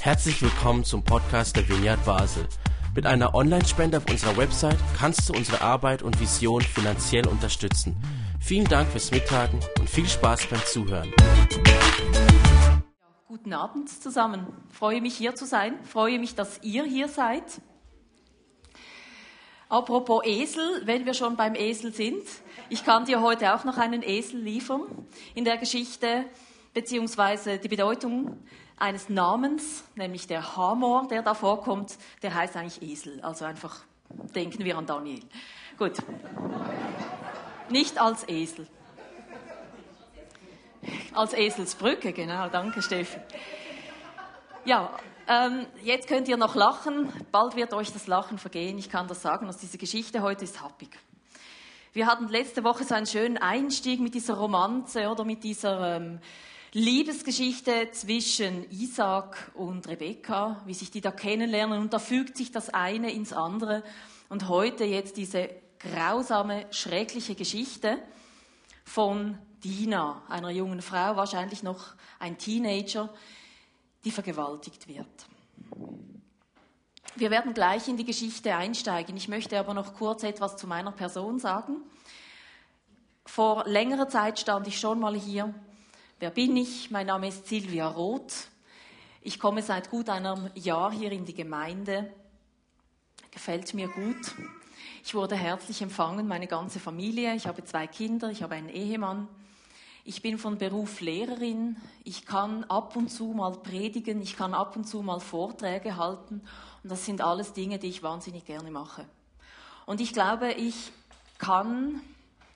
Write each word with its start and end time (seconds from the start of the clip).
Herzlich 0.00 0.40
willkommen 0.42 0.84
zum 0.84 1.02
Podcast 1.02 1.56
der 1.56 1.68
Vineyard 1.68 2.04
Basel. 2.04 2.46
Mit 2.94 3.06
einer 3.06 3.34
Online-Spende 3.34 3.98
auf 3.98 4.08
unserer 4.08 4.36
Website 4.36 4.78
kannst 4.96 5.28
du 5.28 5.32
unsere 5.32 5.60
Arbeit 5.60 6.02
und 6.02 6.20
Vision 6.20 6.62
finanziell 6.62 7.26
unterstützen. 7.26 7.96
Vielen 8.40 8.66
Dank 8.66 8.88
fürs 8.88 9.10
Mittagen 9.10 9.60
und 9.78 9.90
viel 9.90 10.06
Spaß 10.06 10.46
beim 10.46 10.64
Zuhören. 10.64 11.12
Guten 13.26 13.52
Abend 13.52 13.90
zusammen. 13.90 14.46
Freue 14.70 15.00
mich 15.00 15.16
hier 15.16 15.34
zu 15.34 15.44
sein. 15.44 15.74
Freue 15.84 16.18
mich, 16.18 16.34
dass 16.34 16.62
ihr 16.62 16.84
hier 16.84 17.08
seid. 17.08 17.60
Apropos 19.68 20.24
Esel, 20.24 20.82
wenn 20.84 21.06
wir 21.06 21.14
schon 21.14 21.36
beim 21.36 21.56
Esel 21.56 21.92
sind, 21.92 22.22
ich 22.68 22.84
kann 22.84 23.04
dir 23.04 23.20
heute 23.20 23.54
auch 23.54 23.64
noch 23.64 23.78
einen 23.78 24.02
Esel 24.02 24.40
liefern 24.40 24.82
in 25.34 25.44
der 25.44 25.56
Geschichte 25.56 26.24
beziehungsweise 26.72 27.58
die 27.58 27.68
Bedeutung 27.68 28.36
eines 28.78 29.08
Namens, 29.08 29.84
nämlich 29.94 30.26
der 30.26 30.56
Hamor, 30.56 31.08
der 31.08 31.22
da 31.22 31.34
vorkommt, 31.34 31.96
der 32.22 32.34
heißt 32.34 32.56
eigentlich 32.56 32.82
Esel. 32.82 33.20
Also 33.22 33.44
einfach 33.44 33.80
denken 34.34 34.64
wir 34.64 34.76
an 34.76 34.86
Daniel. 34.86 35.20
Gut. 35.78 35.94
Nicht 37.70 38.00
als 38.00 38.28
Esel. 38.28 38.66
Als 41.12 41.32
Eselsbrücke, 41.32 42.12
genau. 42.12 42.48
Danke, 42.48 42.82
Steffi. 42.82 43.18
Ja, 44.64 44.90
ähm, 45.28 45.66
jetzt 45.82 46.06
könnt 46.08 46.28
ihr 46.28 46.36
noch 46.36 46.54
lachen. 46.54 47.12
Bald 47.32 47.56
wird 47.56 47.72
euch 47.72 47.92
das 47.92 48.06
Lachen 48.06 48.38
vergehen. 48.38 48.78
Ich 48.78 48.90
kann 48.90 49.08
das 49.08 49.22
sagen, 49.22 49.46
dass 49.46 49.56
diese 49.58 49.78
Geschichte 49.78 50.22
heute 50.22 50.44
ist 50.44 50.62
happig. 50.62 50.90
Wir 51.92 52.06
hatten 52.06 52.28
letzte 52.28 52.62
Woche 52.62 52.84
so 52.84 52.94
einen 52.94 53.06
schönen 53.06 53.38
Einstieg 53.38 54.00
mit 54.00 54.14
dieser 54.14 54.34
Romanze 54.34 55.08
oder 55.08 55.24
mit 55.24 55.42
dieser 55.42 55.96
ähm, 55.96 56.20
Liebesgeschichte 56.72 57.90
zwischen 57.92 58.70
Isaac 58.70 59.50
und 59.54 59.88
Rebekka, 59.88 60.62
wie 60.66 60.74
sich 60.74 60.90
die 60.90 61.00
da 61.00 61.10
kennenlernen. 61.10 61.80
Und 61.80 61.92
da 61.92 61.98
fügt 61.98 62.36
sich 62.36 62.52
das 62.52 62.70
eine 62.70 63.12
ins 63.12 63.32
andere. 63.32 63.82
Und 64.28 64.48
heute 64.48 64.84
jetzt 64.84 65.16
diese 65.16 65.48
grausame, 65.78 66.66
schreckliche 66.70 67.34
Geschichte 67.34 67.98
von 68.84 69.38
Dina, 69.62 70.22
einer 70.28 70.50
jungen 70.50 70.82
Frau, 70.82 71.16
wahrscheinlich 71.16 71.62
noch 71.62 71.94
ein 72.18 72.38
Teenager, 72.38 73.12
die 74.04 74.10
vergewaltigt 74.10 74.88
wird. 74.88 75.26
Wir 77.16 77.30
werden 77.30 77.54
gleich 77.54 77.88
in 77.88 77.96
die 77.96 78.04
Geschichte 78.04 78.54
einsteigen. 78.54 79.16
Ich 79.16 79.28
möchte 79.28 79.58
aber 79.58 79.72
noch 79.72 79.94
kurz 79.94 80.22
etwas 80.22 80.56
zu 80.56 80.66
meiner 80.66 80.92
Person 80.92 81.38
sagen. 81.38 81.78
Vor 83.24 83.64
längerer 83.66 84.08
Zeit 84.08 84.38
stand 84.38 84.66
ich 84.66 84.78
schon 84.78 85.00
mal 85.00 85.14
hier. 85.14 85.54
Wer 86.18 86.30
bin 86.30 86.56
ich? 86.56 86.90
Mein 86.90 87.08
Name 87.08 87.28
ist 87.28 87.46
Silvia 87.46 87.88
Roth. 87.88 88.48
Ich 89.20 89.38
komme 89.38 89.62
seit 89.62 89.90
gut 89.90 90.08
einem 90.08 90.48
Jahr 90.54 90.90
hier 90.90 91.12
in 91.12 91.26
die 91.26 91.34
Gemeinde. 91.34 92.10
Gefällt 93.30 93.74
mir 93.74 93.88
gut. 93.88 94.34
Ich 95.04 95.14
wurde 95.14 95.36
herzlich 95.36 95.82
empfangen, 95.82 96.26
meine 96.26 96.46
ganze 96.46 96.80
Familie. 96.80 97.34
Ich 97.34 97.46
habe 97.46 97.62
zwei 97.64 97.86
Kinder, 97.86 98.30
ich 98.30 98.42
habe 98.42 98.54
einen 98.54 98.70
Ehemann. 98.70 99.28
Ich 100.04 100.22
bin 100.22 100.38
von 100.38 100.56
Beruf 100.56 101.02
Lehrerin. 101.02 101.76
Ich 102.02 102.24
kann 102.24 102.64
ab 102.64 102.96
und 102.96 103.10
zu 103.10 103.26
mal 103.34 103.52
predigen, 103.52 104.22
ich 104.22 104.38
kann 104.38 104.54
ab 104.54 104.74
und 104.74 104.84
zu 104.84 105.02
mal 105.02 105.20
Vorträge 105.20 105.98
halten. 105.98 106.40
Und 106.82 106.90
das 106.90 107.04
sind 107.04 107.20
alles 107.20 107.52
Dinge, 107.52 107.78
die 107.78 107.88
ich 107.88 108.02
wahnsinnig 108.02 108.46
gerne 108.46 108.70
mache. 108.70 109.04
Und 109.84 110.00
ich 110.00 110.14
glaube, 110.14 110.52
ich 110.52 110.92
kann 111.36 112.00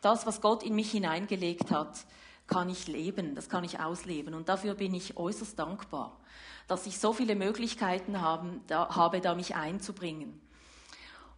das, 0.01 0.25
was 0.25 0.41
Gott 0.41 0.63
in 0.63 0.75
mich 0.75 0.91
hineingelegt 0.93 1.71
hat, 1.71 2.07
kann 2.51 2.69
ich 2.69 2.89
leben, 2.89 3.35
das 3.35 3.49
kann 3.49 3.65
ich 3.65 3.81
ausleben. 3.81 4.35
Und 4.35 4.51
dafür 4.51 4.75
bin 4.75 4.93
ich 4.93 5.17
äußerst 5.17 5.59
dankbar, 5.59 6.19
dass 6.67 6.87
ich 6.87 6.99
so 6.99 7.15
viele 7.15 7.37
Möglichkeiten 7.37 8.21
haben, 8.21 8.61
da, 8.67 8.95
habe, 8.95 9.23
da 9.23 9.35
mich 9.35 9.55
einzubringen. 9.55 10.39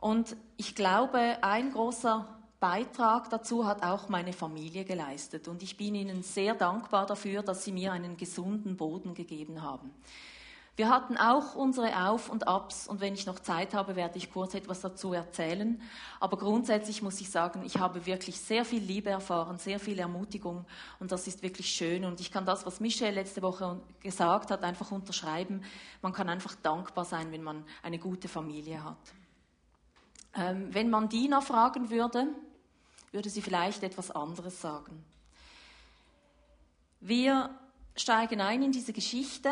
Und 0.00 0.34
ich 0.56 0.74
glaube, 0.74 1.38
ein 1.42 1.70
großer 1.70 2.26
Beitrag 2.58 3.28
dazu 3.28 3.66
hat 3.66 3.84
auch 3.84 4.08
meine 4.08 4.32
Familie 4.32 4.84
geleistet. 4.84 5.48
Und 5.48 5.62
ich 5.62 5.76
bin 5.76 5.94
ihnen 5.94 6.22
sehr 6.22 6.54
dankbar 6.54 7.06
dafür, 7.06 7.42
dass 7.42 7.62
sie 7.62 7.72
mir 7.72 7.92
einen 7.92 8.16
gesunden 8.16 8.76
Boden 8.76 9.14
gegeben 9.14 9.62
haben. 9.62 9.92
Wir 10.74 10.88
hatten 10.88 11.18
auch 11.18 11.54
unsere 11.54 12.08
Auf 12.08 12.30
und 12.30 12.48
Abs 12.48 12.88
und 12.88 13.02
wenn 13.02 13.12
ich 13.12 13.26
noch 13.26 13.38
Zeit 13.38 13.74
habe, 13.74 13.94
werde 13.94 14.16
ich 14.16 14.32
kurz 14.32 14.54
etwas 14.54 14.80
dazu 14.80 15.12
erzählen. 15.12 15.82
Aber 16.18 16.38
grundsätzlich 16.38 17.02
muss 17.02 17.20
ich 17.20 17.30
sagen, 17.30 17.62
ich 17.62 17.78
habe 17.78 18.06
wirklich 18.06 18.40
sehr 18.40 18.64
viel 18.64 18.82
Liebe 18.82 19.10
erfahren, 19.10 19.58
sehr 19.58 19.78
viel 19.78 19.98
Ermutigung 19.98 20.64
und 20.98 21.12
das 21.12 21.26
ist 21.26 21.42
wirklich 21.42 21.68
schön. 21.68 22.06
Und 22.06 22.20
ich 22.20 22.32
kann 22.32 22.46
das, 22.46 22.64
was 22.64 22.80
Michelle 22.80 23.14
letzte 23.14 23.42
Woche 23.42 23.82
gesagt 24.00 24.50
hat, 24.50 24.62
einfach 24.62 24.90
unterschreiben. 24.90 25.62
Man 26.00 26.14
kann 26.14 26.30
einfach 26.30 26.54
dankbar 26.62 27.04
sein, 27.04 27.30
wenn 27.32 27.42
man 27.42 27.64
eine 27.82 27.98
gute 27.98 28.28
Familie 28.28 28.82
hat. 28.82 28.96
Ähm, 30.34 30.68
wenn 30.72 30.88
man 30.88 31.10
Dina 31.10 31.42
fragen 31.42 31.90
würde, 31.90 32.28
würde 33.12 33.28
sie 33.28 33.42
vielleicht 33.42 33.82
etwas 33.82 34.10
anderes 34.10 34.58
sagen. 34.58 35.04
Wir 37.00 37.50
steigen 37.94 38.40
ein 38.40 38.62
in 38.62 38.72
diese 38.72 38.94
Geschichte. 38.94 39.50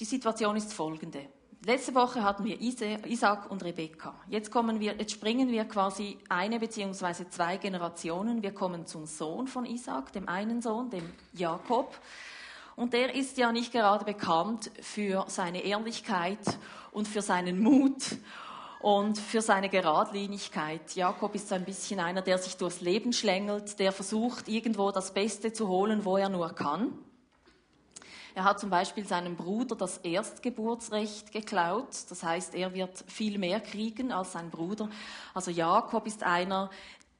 Die 0.00 0.04
Situation 0.04 0.54
ist 0.54 0.72
folgende. 0.72 1.26
Letzte 1.66 1.92
Woche 1.92 2.22
hatten 2.22 2.44
wir 2.44 2.60
Isaac 2.60 3.50
und 3.50 3.64
Rebekka. 3.64 4.14
Jetzt, 4.28 4.52
kommen 4.52 4.78
wir, 4.78 4.94
jetzt 4.94 5.10
springen 5.10 5.50
wir 5.50 5.64
quasi 5.64 6.18
eine 6.28 6.60
beziehungsweise 6.60 7.28
zwei 7.30 7.56
Generationen. 7.56 8.40
Wir 8.40 8.54
kommen 8.54 8.86
zum 8.86 9.06
Sohn 9.06 9.48
von 9.48 9.66
Isaac, 9.66 10.12
dem 10.12 10.28
einen 10.28 10.62
Sohn, 10.62 10.88
dem 10.90 11.02
Jakob. 11.32 11.98
Und 12.76 12.92
der 12.92 13.12
ist 13.16 13.38
ja 13.38 13.50
nicht 13.50 13.72
gerade 13.72 14.04
bekannt 14.04 14.70
für 14.80 15.24
seine 15.26 15.64
Ehrlichkeit 15.64 16.38
und 16.92 17.08
für 17.08 17.20
seinen 17.20 17.60
Mut 17.60 18.18
und 18.80 19.18
für 19.18 19.42
seine 19.42 19.68
Geradlinigkeit. 19.68 20.94
Jakob 20.94 21.34
ist 21.34 21.48
so 21.48 21.56
ein 21.56 21.64
bisschen 21.64 21.98
einer, 21.98 22.22
der 22.22 22.38
sich 22.38 22.56
durchs 22.56 22.82
Leben 22.82 23.12
schlängelt, 23.12 23.80
der 23.80 23.90
versucht, 23.90 24.46
irgendwo 24.46 24.92
das 24.92 25.12
Beste 25.12 25.52
zu 25.52 25.66
holen, 25.66 26.04
wo 26.04 26.16
er 26.16 26.28
nur 26.28 26.50
kann. 26.50 26.92
Er 28.38 28.44
hat 28.44 28.60
zum 28.60 28.70
Beispiel 28.70 29.04
seinem 29.04 29.34
Bruder 29.34 29.74
das 29.74 29.98
Erstgeburtsrecht 29.98 31.32
geklaut. 31.32 31.88
Das 32.08 32.22
heißt, 32.22 32.54
er 32.54 32.72
wird 32.72 33.04
viel 33.08 33.36
mehr 33.36 33.58
kriegen 33.58 34.12
als 34.12 34.30
sein 34.30 34.48
Bruder. 34.48 34.88
Also 35.34 35.50
Jakob 35.50 36.06
ist 36.06 36.22
einer, 36.22 36.70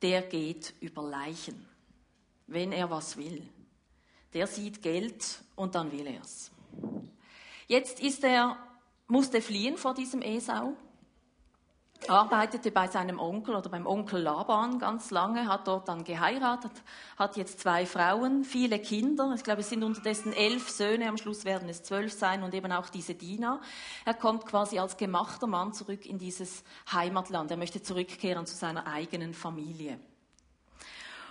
der 0.00 0.22
geht 0.22 0.74
über 0.80 1.02
Leichen, 1.02 1.66
wenn 2.46 2.70
er 2.70 2.88
was 2.88 3.16
will. 3.16 3.42
Der 4.32 4.46
sieht 4.46 4.80
Geld 4.80 5.40
und 5.56 5.74
dann 5.74 5.90
will 5.90 6.06
er 6.06 6.20
es. 6.20 6.52
Jetzt 7.66 7.98
ist 7.98 8.22
er, 8.22 8.56
musste 9.08 9.42
fliehen 9.42 9.76
vor 9.76 9.94
diesem 9.94 10.22
Esau 10.22 10.74
arbeitete 12.06 12.70
bei 12.70 12.86
seinem 12.86 13.18
Onkel 13.18 13.56
oder 13.56 13.68
beim 13.68 13.86
Onkel 13.86 14.20
Laban 14.20 14.78
ganz 14.78 15.10
lange, 15.10 15.48
hat 15.48 15.66
dort 15.66 15.88
dann 15.88 16.04
geheiratet, 16.04 16.72
hat 17.18 17.36
jetzt 17.36 17.60
zwei 17.60 17.86
Frauen, 17.86 18.44
viele 18.44 18.78
Kinder. 18.78 19.32
Ich 19.34 19.42
glaube, 19.42 19.60
es 19.60 19.68
sind 19.68 19.82
unterdessen 19.82 20.32
elf 20.32 20.70
Söhne, 20.70 21.08
am 21.08 21.16
Schluss 21.16 21.44
werden 21.44 21.68
es 21.68 21.82
zwölf 21.82 22.12
sein 22.12 22.42
und 22.42 22.54
eben 22.54 22.70
auch 22.72 22.88
diese 22.88 23.14
Dina. 23.14 23.60
Er 24.04 24.14
kommt 24.14 24.46
quasi 24.46 24.78
als 24.78 24.96
gemachter 24.96 25.46
Mann 25.46 25.72
zurück 25.72 26.06
in 26.06 26.18
dieses 26.18 26.62
Heimatland. 26.92 27.50
Er 27.50 27.56
möchte 27.56 27.82
zurückkehren 27.82 28.46
zu 28.46 28.54
seiner 28.54 28.86
eigenen 28.86 29.34
Familie. 29.34 29.98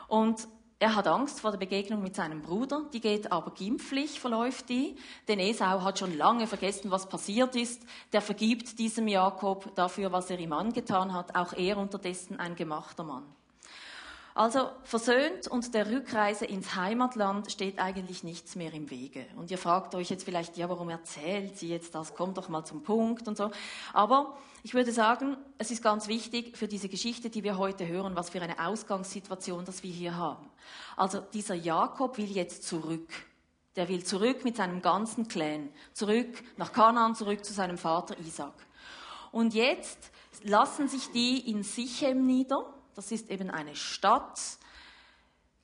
Und 0.08 0.48
er 0.80 0.96
hat 0.96 1.08
Angst 1.08 1.40
vor 1.40 1.52
der 1.52 1.58
Begegnung 1.58 2.04
mit 2.04 2.16
seinem 2.16 2.44
Bruder, 2.44 2.84
die 2.94 3.02
geht 3.02 3.32
aber 3.32 3.52
gimpflich, 3.52 4.20
verläuft 4.20 4.70
die. 4.70 4.96
Denn 5.28 5.40
Esau 5.40 5.82
hat 5.82 5.98
schon 5.98 6.16
lange 6.16 6.46
vergessen, 6.46 6.92
was 6.92 7.10
passiert 7.10 7.56
ist. 7.56 7.82
Der 8.14 8.22
vergibt 8.22 8.78
diesem 8.78 9.08
Jakob 9.08 9.74
dafür, 9.74 10.12
was 10.12 10.30
er 10.30 10.38
ihm 10.38 10.54
angetan 10.54 11.14
hat. 11.14 11.36
Auch 11.36 11.54
er 11.54 11.78
unterdessen 11.78 12.40
ein 12.40 12.56
gemachter 12.56 13.04
Mann. 13.04 13.24
Also 14.38 14.70
versöhnt 14.84 15.48
und 15.48 15.74
der 15.74 15.90
Rückreise 15.90 16.46
ins 16.46 16.75
Heimatland 16.75 17.52
steht 17.52 17.80
eigentlich 17.80 18.24
nichts 18.24 18.56
mehr 18.56 18.72
im 18.72 18.92
Wege. 18.92 19.25
Und 19.36 19.50
ihr 19.50 19.58
fragt 19.58 19.96
euch 19.96 20.12
jetzt 20.12 20.25
vielleicht, 20.25 20.58
ja, 20.58 20.70
warum 20.70 20.90
erzählt 20.90 21.57
sie 21.57 21.69
jetzt 21.69 21.95
das? 21.95 22.13
Kommt 22.13 22.38
doch 22.38 22.48
mal 22.48 22.63
zum 22.63 22.84
Punkt 22.84 23.28
und 23.28 23.36
so. 23.36 23.50
Aber 23.94 24.38
ich 24.62 24.75
würde 24.75 24.92
sagen, 24.92 25.38
es 25.57 25.72
ist 25.72 25.81
ganz 25.81 26.07
wichtig 26.07 26.56
für 26.56 26.68
diese 26.68 26.88
Geschichte, 26.88 27.31
die 27.31 27.44
wir 27.44 27.57
heute 27.57 27.88
hören, 27.88 28.16
was 28.16 28.30
für 28.30 28.39
eine 28.39 28.63
Ausgangssituation 28.63 29.66
das 29.66 29.81
wir 29.81 29.92
hier 29.92 30.16
haben. 30.16 30.48
Also 30.95 31.19
dieser 31.19 31.56
Jakob 31.56 32.19
will 32.19 32.30
jetzt 32.30 32.62
zurück. 32.62 33.10
Der 33.75 33.89
will 33.89 34.04
zurück 34.04 34.44
mit 34.44 34.56
seinem 34.56 34.84
ganzen 34.84 35.28
Clan, 35.28 35.69
zurück 35.94 36.44
nach 36.57 36.74
Kanaan, 36.74 37.16
zurück 37.16 37.44
zu 37.44 37.54
seinem 37.54 37.80
Vater 37.80 38.16
Isaac. 38.19 38.54
Und 39.31 39.56
jetzt 39.56 40.12
lassen 40.44 40.88
sich 40.88 41.10
die 41.10 41.50
in 41.50 41.63
Sichem 41.63 42.28
nieder 42.28 42.76
das 42.98 43.12
ist 43.12 43.30
eben 43.30 43.52
eine 43.52 43.76
Stadt, 43.76 44.40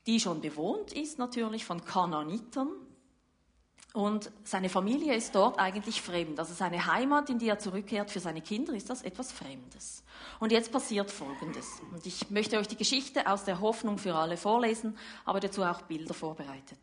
die 0.06 0.20
schon 0.20 0.40
bewohnt 0.40 0.94
ist 0.94 1.18
natürlich 1.18 1.66
von 1.66 1.84
Kanaanitern. 1.84 2.70
Und 3.94 4.32
seine 4.44 4.70
Familie 4.70 5.16
ist 5.16 5.34
dort 5.34 5.58
eigentlich 5.58 6.02
fremd. 6.02 6.40
Also 6.40 6.54
seine 6.54 6.86
Heimat, 6.86 7.30
in 7.32 7.40
die 7.40 7.48
er 7.48 7.58
zurückkehrt 7.58 8.12
für 8.12 8.20
seine 8.20 8.42
Kinder, 8.42 8.74
ist 8.74 8.90
das 8.90 9.02
etwas 9.02 9.32
Fremdes. 9.32 10.04
Und 10.40 10.52
jetzt 10.52 10.72
passiert 10.72 11.10
Folgendes. 11.10 11.82
Und 11.92 12.06
ich 12.06 12.30
möchte 12.30 12.58
euch 12.60 12.68
die 12.68 12.78
Geschichte 12.78 13.26
aus 13.28 13.46
der 13.46 13.62
Hoffnung 13.62 13.98
für 13.98 14.14
alle 14.14 14.38
vorlesen, 14.38 14.96
aber 15.26 15.40
dazu 15.40 15.64
auch 15.64 15.82
Bilder 15.84 16.14
vorbereitet. 16.14 16.80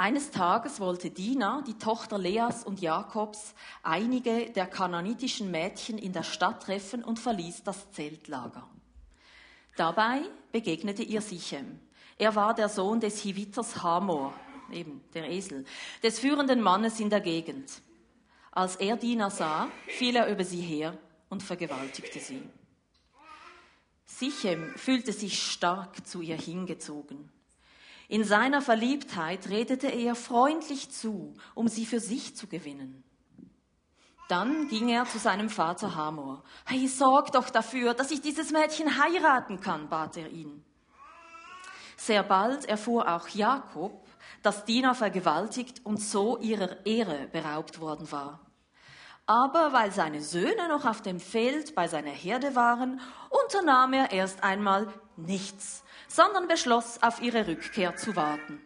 Eines 0.00 0.30
Tages 0.30 0.78
wollte 0.78 1.10
Dina, 1.10 1.60
die 1.66 1.76
Tochter 1.76 2.18
Leas 2.18 2.62
und 2.62 2.80
Jakobs, 2.80 3.52
einige 3.82 4.48
der 4.52 4.68
kananitischen 4.68 5.50
Mädchen 5.50 5.98
in 5.98 6.12
der 6.12 6.22
Stadt 6.22 6.62
treffen 6.62 7.02
und 7.02 7.18
verließ 7.18 7.64
das 7.64 7.90
Zeltlager. 7.90 8.68
Dabei 9.76 10.22
begegnete 10.52 11.02
ihr 11.02 11.20
Sichem. 11.20 11.80
Er 12.16 12.36
war 12.36 12.54
der 12.54 12.68
Sohn 12.68 13.00
des 13.00 13.20
Hiviters 13.22 13.82
Hamor, 13.82 14.32
eben 14.70 15.02
der 15.14 15.28
Esel, 15.28 15.64
des 16.00 16.20
führenden 16.20 16.60
Mannes 16.60 17.00
in 17.00 17.10
der 17.10 17.20
Gegend. 17.20 17.82
Als 18.52 18.76
er 18.76 18.96
Dina 18.96 19.30
sah, 19.30 19.66
fiel 19.88 20.14
er 20.14 20.28
über 20.28 20.44
sie 20.44 20.60
her 20.60 20.96
und 21.28 21.42
vergewaltigte 21.42 22.20
sie. 22.20 22.42
Sichem 24.04 24.74
fühlte 24.76 25.12
sich 25.12 25.42
stark 25.42 26.06
zu 26.06 26.20
ihr 26.20 26.36
hingezogen. 26.36 27.32
In 28.08 28.24
seiner 28.24 28.62
Verliebtheit 28.62 29.50
redete 29.50 29.88
er 29.88 30.14
freundlich 30.14 30.90
zu, 30.90 31.34
um 31.54 31.68
sie 31.68 31.84
für 31.84 32.00
sich 32.00 32.34
zu 32.34 32.46
gewinnen. 32.46 33.04
Dann 34.28 34.68
ging 34.68 34.88
er 34.88 35.04
zu 35.04 35.18
seinem 35.18 35.50
Vater 35.50 35.94
Hamor. 35.94 36.42
Hey, 36.64 36.88
sorg 36.88 37.32
doch 37.32 37.50
dafür, 37.50 37.94
dass 37.94 38.10
ich 38.10 38.22
dieses 38.22 38.50
Mädchen 38.50 38.98
heiraten 38.98 39.60
kann, 39.60 39.88
bat 39.88 40.16
er 40.16 40.30
ihn. 40.30 40.64
Sehr 41.96 42.22
bald 42.22 42.64
erfuhr 42.66 43.08
auch 43.14 43.28
Jakob, 43.28 44.06
dass 44.42 44.64
Dina 44.64 44.94
vergewaltigt 44.94 45.84
und 45.84 45.98
so 45.98 46.38
ihrer 46.38 46.86
Ehre 46.86 47.28
beraubt 47.28 47.80
worden 47.80 48.10
war. 48.10 48.40
Aber 49.26 49.74
weil 49.74 49.92
seine 49.92 50.22
Söhne 50.22 50.68
noch 50.68 50.86
auf 50.86 51.02
dem 51.02 51.20
Feld 51.20 51.74
bei 51.74 51.88
seiner 51.88 52.10
Herde 52.10 52.54
waren, 52.54 53.00
unternahm 53.28 53.92
er 53.92 54.12
erst 54.12 54.42
einmal 54.42 54.86
nichts, 55.16 55.84
sondern 56.08 56.48
beschloss, 56.48 57.02
auf 57.02 57.22
ihre 57.22 57.46
Rückkehr 57.46 57.96
zu 57.96 58.16
warten. 58.16 58.60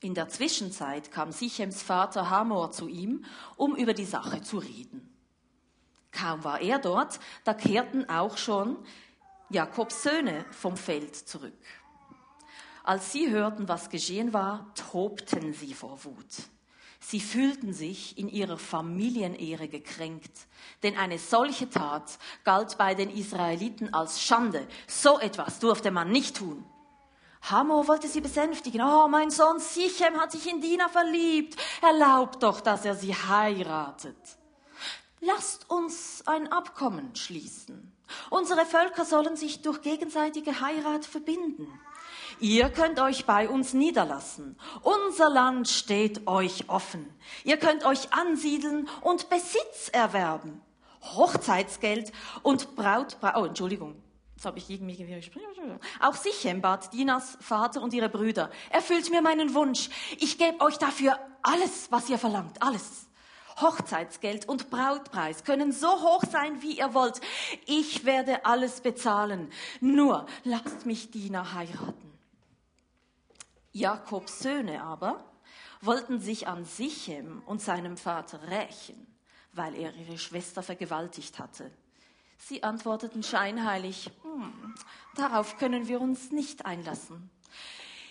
In 0.00 0.14
der 0.14 0.28
Zwischenzeit 0.28 1.10
kam 1.10 1.32
Sichems 1.32 1.82
Vater 1.82 2.30
Hamor 2.30 2.70
zu 2.70 2.88
ihm, 2.88 3.24
um 3.56 3.74
über 3.76 3.94
die 3.94 4.04
Sache 4.04 4.42
zu 4.42 4.58
reden. 4.58 5.10
Kaum 6.12 6.44
war 6.44 6.60
er 6.60 6.78
dort, 6.78 7.18
da 7.44 7.54
kehrten 7.54 8.08
auch 8.08 8.36
schon 8.36 8.76
Jakobs 9.50 10.02
Söhne 10.02 10.44
vom 10.50 10.76
Feld 10.76 11.16
zurück. 11.16 11.52
Als 12.84 13.12
sie 13.12 13.30
hörten, 13.30 13.66
was 13.66 13.88
geschehen 13.88 14.32
war, 14.32 14.72
tobten 14.74 15.54
sie 15.54 15.74
vor 15.74 16.04
Wut. 16.04 16.26
Sie 17.06 17.20
fühlten 17.20 17.74
sich 17.74 18.16
in 18.16 18.30
ihrer 18.30 18.56
Familienehre 18.56 19.68
gekränkt, 19.68 20.32
denn 20.82 20.96
eine 20.96 21.18
solche 21.18 21.68
Tat 21.68 22.18
galt 22.44 22.78
bei 22.78 22.94
den 22.94 23.10
Israeliten 23.10 23.92
als 23.92 24.22
Schande. 24.22 24.66
So 24.86 25.18
etwas 25.18 25.58
durfte 25.58 25.90
man 25.90 26.10
nicht 26.10 26.36
tun. 26.36 26.64
Hamor 27.42 27.88
wollte 27.88 28.08
sie 28.08 28.22
besänftigen. 28.22 28.80
Oh, 28.80 29.06
mein 29.06 29.30
Sohn 29.30 29.60
Sichem 29.60 30.18
hat 30.18 30.32
sich 30.32 30.50
in 30.50 30.62
Dina 30.62 30.88
verliebt. 30.88 31.60
Erlaubt 31.82 32.42
doch, 32.42 32.62
dass 32.62 32.86
er 32.86 32.94
sie 32.94 33.14
heiratet. 33.14 34.16
Lasst 35.20 35.68
uns 35.68 36.22
ein 36.26 36.50
Abkommen 36.50 37.14
schließen. 37.14 37.92
Unsere 38.30 38.64
Völker 38.64 39.04
sollen 39.04 39.36
sich 39.36 39.60
durch 39.60 39.82
gegenseitige 39.82 40.58
Heirat 40.62 41.04
verbinden. 41.04 41.68
Ihr 42.44 42.68
könnt 42.68 43.00
euch 43.00 43.24
bei 43.24 43.48
uns 43.48 43.72
niederlassen. 43.72 44.58
Unser 44.82 45.30
Land 45.30 45.66
steht 45.66 46.26
euch 46.26 46.68
offen. 46.68 47.08
Ihr 47.42 47.56
könnt 47.56 47.86
euch 47.86 48.12
ansiedeln 48.12 48.86
und 49.00 49.30
Besitz 49.30 49.88
erwerben. 49.90 50.60
Hochzeitsgeld 51.16 52.12
und 52.42 52.76
Braut, 52.76 53.16
oh, 53.22 53.46
Entschuldigung. 53.46 53.96
Jetzt 54.36 54.44
habe 54.44 54.58
ich 54.58 54.68
irgendwie 54.68 55.02
Auch 56.00 56.16
Sichem 56.16 56.60
bat 56.60 56.92
Dinas 56.92 57.38
Vater 57.40 57.80
und 57.80 57.94
ihre 57.94 58.10
Brüder. 58.10 58.50
Erfüllt 58.68 59.10
mir 59.10 59.22
meinen 59.22 59.54
Wunsch. 59.54 59.88
Ich 60.18 60.36
gebe 60.36 60.60
euch 60.60 60.76
dafür 60.76 61.18
alles, 61.40 61.86
was 61.92 62.10
ihr 62.10 62.18
verlangt. 62.18 62.62
Alles. 62.62 63.06
Hochzeitsgeld 63.62 64.46
und 64.46 64.68
Brautpreis 64.68 65.44
können 65.44 65.72
so 65.72 65.88
hoch 65.88 66.24
sein, 66.30 66.60
wie 66.60 66.76
ihr 66.76 66.92
wollt. 66.92 67.22
Ich 67.64 68.04
werde 68.04 68.44
alles 68.44 68.82
bezahlen. 68.82 69.50
Nur 69.80 70.26
lasst 70.42 70.84
mich 70.84 71.10
Dina 71.10 71.54
heiraten. 71.54 72.13
Jakobs 73.74 74.38
Söhne 74.38 74.84
aber 74.84 75.24
wollten 75.80 76.20
sich 76.20 76.46
an 76.46 76.64
Sichem 76.64 77.42
und 77.44 77.60
seinem 77.60 77.96
Vater 77.96 78.40
rächen, 78.48 79.04
weil 79.52 79.74
er 79.74 79.92
ihre 79.96 80.16
Schwester 80.16 80.62
vergewaltigt 80.62 81.40
hatte. 81.40 81.72
Sie 82.38 82.62
antworteten 82.62 83.24
scheinheilig, 83.24 84.12
hm, 84.22 84.74
darauf 85.16 85.58
können 85.58 85.88
wir 85.88 86.00
uns 86.00 86.30
nicht 86.30 86.64
einlassen. 86.64 87.30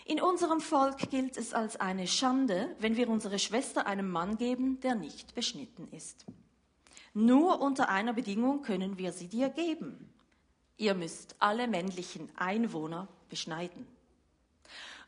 In 0.04 0.22
unserem 0.22 0.60
Volk 0.60 1.10
gilt 1.10 1.38
es 1.38 1.54
als 1.54 1.78
eine 1.78 2.08
Schande, 2.08 2.76
wenn 2.80 2.98
wir 2.98 3.08
unsere 3.08 3.40
Schwester 3.40 3.88
einem 3.88 4.12
Mann 4.12 4.38
geben, 4.38 4.82
der 4.82 4.96
nicht 4.96 5.34
beschnitten 5.34 5.88
ist. 5.92 6.26
Nur 7.14 7.62
unter 7.62 7.88
einer 7.88 8.12
Bedingung 8.12 8.64
können 8.64 8.98
wir 8.98 9.14
sie 9.14 9.30
dir 9.30 9.48
geben. 9.48 10.14
Ihr 10.76 10.94
müsst 10.94 11.38
alle 11.40 11.70
männlichen 11.70 12.30
Einwohner 12.36 13.08
beschneiden. 13.30 13.88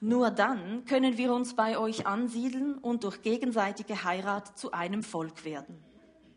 Nur 0.05 0.29
dann 0.29 0.85
können 0.85 1.17
wir 1.17 1.33
uns 1.33 1.55
bei 1.55 1.79
euch 1.79 2.05
ansiedeln 2.05 2.77
und 2.77 3.03
durch 3.03 3.23
gegenseitige 3.23 4.03
Heirat 4.03 4.55
zu 4.55 4.71
einem 4.71 5.01
Volk 5.01 5.43
werden. 5.45 5.83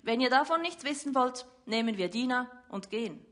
Wenn 0.01 0.23
ihr 0.23 0.31
davon 0.31 0.63
nichts 0.63 0.85
wissen 0.85 1.15
wollt, 1.15 1.47
nehmen 1.67 1.99
wir 1.99 2.09
Dina 2.09 2.51
und 2.71 2.89
gehen. 2.89 3.23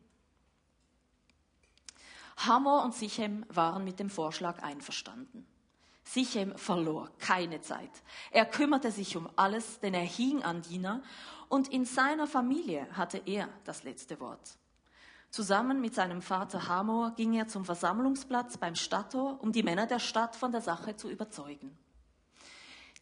Hamor 2.36 2.84
und 2.84 2.92
Sichem 2.92 3.46
waren 3.48 3.82
mit 3.82 3.98
dem 3.98 4.10
Vorschlag 4.10 4.62
einverstanden. 4.62 5.46
Sichem 6.04 6.54
verlor 6.58 7.10
keine 7.18 7.62
Zeit. 7.62 8.02
Er 8.30 8.44
kümmerte 8.44 8.90
sich 8.90 9.16
um 9.16 9.30
alles, 9.36 9.80
denn 9.80 9.94
er 9.94 10.02
hing 10.04 10.42
an 10.42 10.60
Dina 10.60 11.00
und 11.48 11.68
in 11.68 11.86
seiner 11.86 12.26
Familie 12.26 12.86
hatte 12.92 13.22
er 13.24 13.48
das 13.64 13.84
letzte 13.84 14.20
Wort. 14.20 14.58
Zusammen 15.30 15.80
mit 15.80 15.94
seinem 15.94 16.22
Vater 16.22 16.68
Hamor 16.68 17.12
ging 17.16 17.34
er 17.34 17.48
zum 17.48 17.64
Versammlungsplatz 17.64 18.56
beim 18.56 18.74
Stadttor, 18.74 19.38
um 19.42 19.52
die 19.52 19.62
Männer 19.62 19.86
der 19.86 19.98
Stadt 19.98 20.36
von 20.36 20.52
der 20.52 20.60
Sache 20.60 20.96
zu 20.96 21.10
überzeugen. 21.10 21.76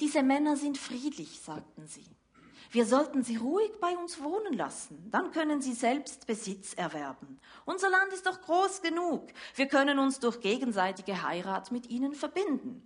Diese 0.01 0.23
Männer 0.23 0.57
sind 0.57 0.79
friedlich, 0.79 1.41
sagten 1.41 1.87
sie. 1.87 2.07
Wir 2.71 2.87
sollten 2.87 3.23
sie 3.23 3.37
ruhig 3.37 3.71
bei 3.81 3.97
uns 3.97 4.21
wohnen 4.21 4.55
lassen, 4.55 5.09
dann 5.13 5.31
können 5.31 5.63
sie 5.63 5.75
selbst 5.75 6.27
Besitz 6.27 6.75
erwerben. 6.75 7.39
Unser 7.65 7.89
Land 7.89 8.13
ist 8.13 8.27
doch 8.27 8.41
groß 8.41 8.83
genug, 8.83 9.29
wir 9.55 9.69
können 9.69 10.01
uns 10.01 10.19
durch 10.19 10.41
gegenseitige 10.41 11.23
Heirat 11.23 11.71
mit 11.71 11.89
ihnen 11.89 12.15
verbinden. 12.15 12.83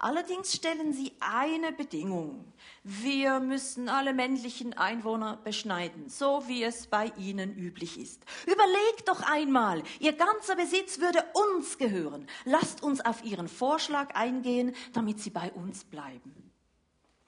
Allerdings 0.00 0.54
stellen 0.54 0.92
sie 0.92 1.12
eine 1.18 1.72
Bedingung. 1.72 2.52
Wir 2.84 3.40
müssen 3.40 3.88
alle 3.88 4.14
männlichen 4.14 4.78
Einwohner 4.78 5.38
beschneiden, 5.42 6.08
so 6.08 6.44
wie 6.46 6.62
es 6.62 6.86
bei 6.86 7.12
ihnen 7.16 7.56
üblich 7.56 7.98
ist. 7.98 8.24
Überlegt 8.44 9.08
doch 9.08 9.22
einmal, 9.22 9.82
ihr 9.98 10.12
ganzer 10.12 10.54
Besitz 10.54 11.00
würde 11.00 11.24
uns 11.50 11.78
gehören. 11.78 12.28
Lasst 12.44 12.84
uns 12.84 13.00
auf 13.00 13.24
ihren 13.24 13.48
Vorschlag 13.48 14.14
eingehen, 14.14 14.72
damit 14.92 15.18
sie 15.18 15.30
bei 15.30 15.50
uns 15.50 15.82
bleiben. 15.82 16.52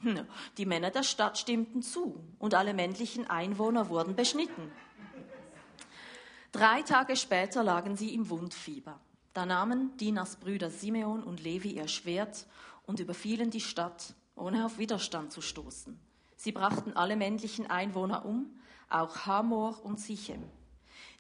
Hm, 0.02 0.26
die 0.56 0.64
Männer 0.64 0.90
der 0.90 1.02
Stadt 1.02 1.38
stimmten 1.38 1.82
zu 1.82 2.24
und 2.38 2.54
alle 2.54 2.72
männlichen 2.72 3.28
Einwohner 3.28 3.88
wurden 3.88 4.14
beschnitten. 4.14 4.70
Drei 6.52 6.82
Tage 6.82 7.16
später 7.16 7.64
lagen 7.64 7.96
sie 7.96 8.14
im 8.14 8.30
Wundfieber. 8.30 9.00
Da 9.32 9.46
nahmen 9.46 9.96
Dinas 9.96 10.36
Brüder 10.36 10.70
Simeon 10.70 11.22
und 11.22 11.40
Levi 11.40 11.72
ihr 11.72 11.88
Schwert 11.88 12.46
und 12.86 12.98
überfielen 12.98 13.50
die 13.50 13.60
Stadt, 13.60 14.14
ohne 14.34 14.66
auf 14.66 14.78
Widerstand 14.78 15.32
zu 15.32 15.40
stoßen. 15.40 15.98
Sie 16.36 16.52
brachten 16.52 16.94
alle 16.94 17.16
männlichen 17.16 17.68
Einwohner 17.68 18.24
um, 18.24 18.58
auch 18.88 19.26
Hamor 19.26 19.84
und 19.84 20.00
Sichem. 20.00 20.42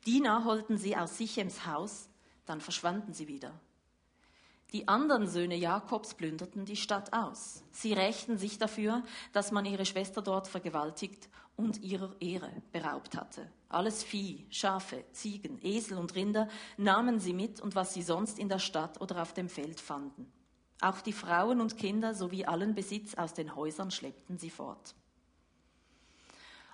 Dina 0.06 0.44
holten 0.44 0.78
sie 0.78 0.96
aus 0.96 1.18
Sichems 1.18 1.66
Haus, 1.66 2.08
dann 2.46 2.60
verschwanden 2.60 3.12
sie 3.12 3.28
wieder. 3.28 3.52
Die 4.72 4.86
anderen 4.86 5.26
Söhne 5.26 5.56
Jakobs 5.56 6.14
plünderten 6.14 6.64
die 6.64 6.76
Stadt 6.76 7.12
aus. 7.12 7.64
Sie 7.72 7.92
rächten 7.92 8.38
sich 8.38 8.58
dafür, 8.58 9.02
dass 9.32 9.50
man 9.50 9.64
ihre 9.64 9.84
Schwester 9.84 10.22
dort 10.22 10.46
vergewaltigt 10.46 11.28
und 11.56 11.82
ihrer 11.82 12.14
Ehre 12.20 12.50
beraubt 12.72 13.16
hatte. 13.16 13.50
Alles 13.68 14.04
Vieh, 14.04 14.46
Schafe, 14.50 15.04
Ziegen, 15.12 15.58
Esel 15.62 15.98
und 15.98 16.14
Rinder 16.14 16.48
nahmen 16.76 17.18
sie 17.18 17.32
mit 17.32 17.60
und 17.60 17.74
was 17.74 17.94
sie 17.94 18.02
sonst 18.02 18.38
in 18.38 18.48
der 18.48 18.60
Stadt 18.60 19.00
oder 19.00 19.20
auf 19.22 19.34
dem 19.34 19.48
Feld 19.48 19.80
fanden. 19.80 20.30
Auch 20.80 21.00
die 21.00 21.12
Frauen 21.12 21.60
und 21.60 21.76
Kinder 21.76 22.14
sowie 22.14 22.46
allen 22.46 22.74
Besitz 22.74 23.14
aus 23.14 23.34
den 23.34 23.54
Häusern 23.54 23.90
schleppten 23.90 24.38
sie 24.38 24.50
fort. 24.50 24.94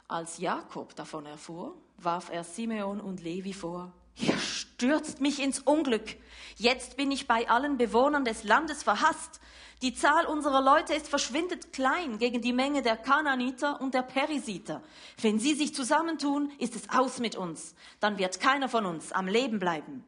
Als 0.06 0.38
Jakob 0.38 0.94
davon 0.94 1.26
erfuhr, 1.26 1.74
warf 1.96 2.30
er 2.30 2.44
Simeon 2.44 3.00
und 3.00 3.22
Levi 3.22 3.52
vor, 3.52 3.92
ihr 4.16 4.36
stürzt 4.38 5.20
mich 5.20 5.40
ins 5.42 5.60
Unglück. 5.60 6.16
Jetzt 6.56 6.96
bin 6.96 7.10
ich 7.10 7.26
bei 7.26 7.48
allen 7.48 7.76
Bewohnern 7.76 8.24
des 8.24 8.44
Landes 8.44 8.82
verhasst. 8.82 9.40
Die 9.82 9.94
Zahl 9.94 10.24
unserer 10.26 10.62
Leute 10.62 10.94
ist 10.94 11.08
verschwindend 11.08 11.72
klein 11.72 12.18
gegen 12.18 12.40
die 12.40 12.54
Menge 12.54 12.82
der 12.82 12.96
Kananiter 12.96 13.80
und 13.80 13.92
der 13.92 14.02
Perisiter. 14.02 14.82
Wenn 15.20 15.38
sie 15.38 15.54
sich 15.54 15.74
zusammentun, 15.74 16.50
ist 16.58 16.74
es 16.74 16.88
aus 16.88 17.18
mit 17.18 17.36
uns. 17.36 17.74
Dann 18.00 18.16
wird 18.16 18.40
keiner 18.40 18.70
von 18.70 18.86
uns 18.86 19.12
am 19.12 19.28
Leben 19.28 19.58
bleiben. 19.58 20.02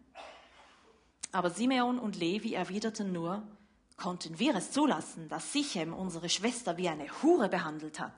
Aber 1.32 1.50
Simeon 1.50 1.98
und 1.98 2.16
Levi 2.16 2.54
erwiderten 2.54 3.12
nur, 3.12 3.42
konnten 3.98 4.38
wir 4.38 4.54
es 4.54 4.70
zulassen, 4.70 5.28
dass 5.28 5.52
Sichem 5.52 5.92
unsere 5.92 6.30
Schwester 6.30 6.78
wie 6.78 6.88
eine 6.88 7.06
Hure 7.22 7.50
behandelt 7.50 8.00
hat? 8.00 8.14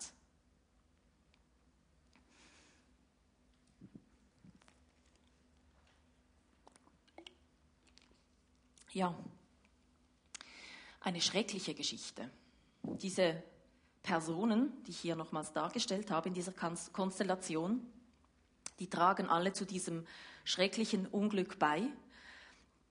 Ja, 8.92 9.14
eine 11.00 11.20
schreckliche 11.20 11.74
Geschichte. 11.74 12.28
Diese 12.82 13.42
Personen, 14.02 14.72
die 14.84 14.90
ich 14.90 15.00
hier 15.00 15.14
nochmals 15.16 15.52
dargestellt 15.52 16.10
habe 16.10 16.28
in 16.28 16.34
dieser 16.34 16.52
Konstellation, 16.52 17.86
die 18.80 18.88
tragen 18.88 19.28
alle 19.28 19.52
zu 19.52 19.64
diesem 19.64 20.06
schrecklichen 20.44 21.06
Unglück 21.06 21.58
bei, 21.58 21.82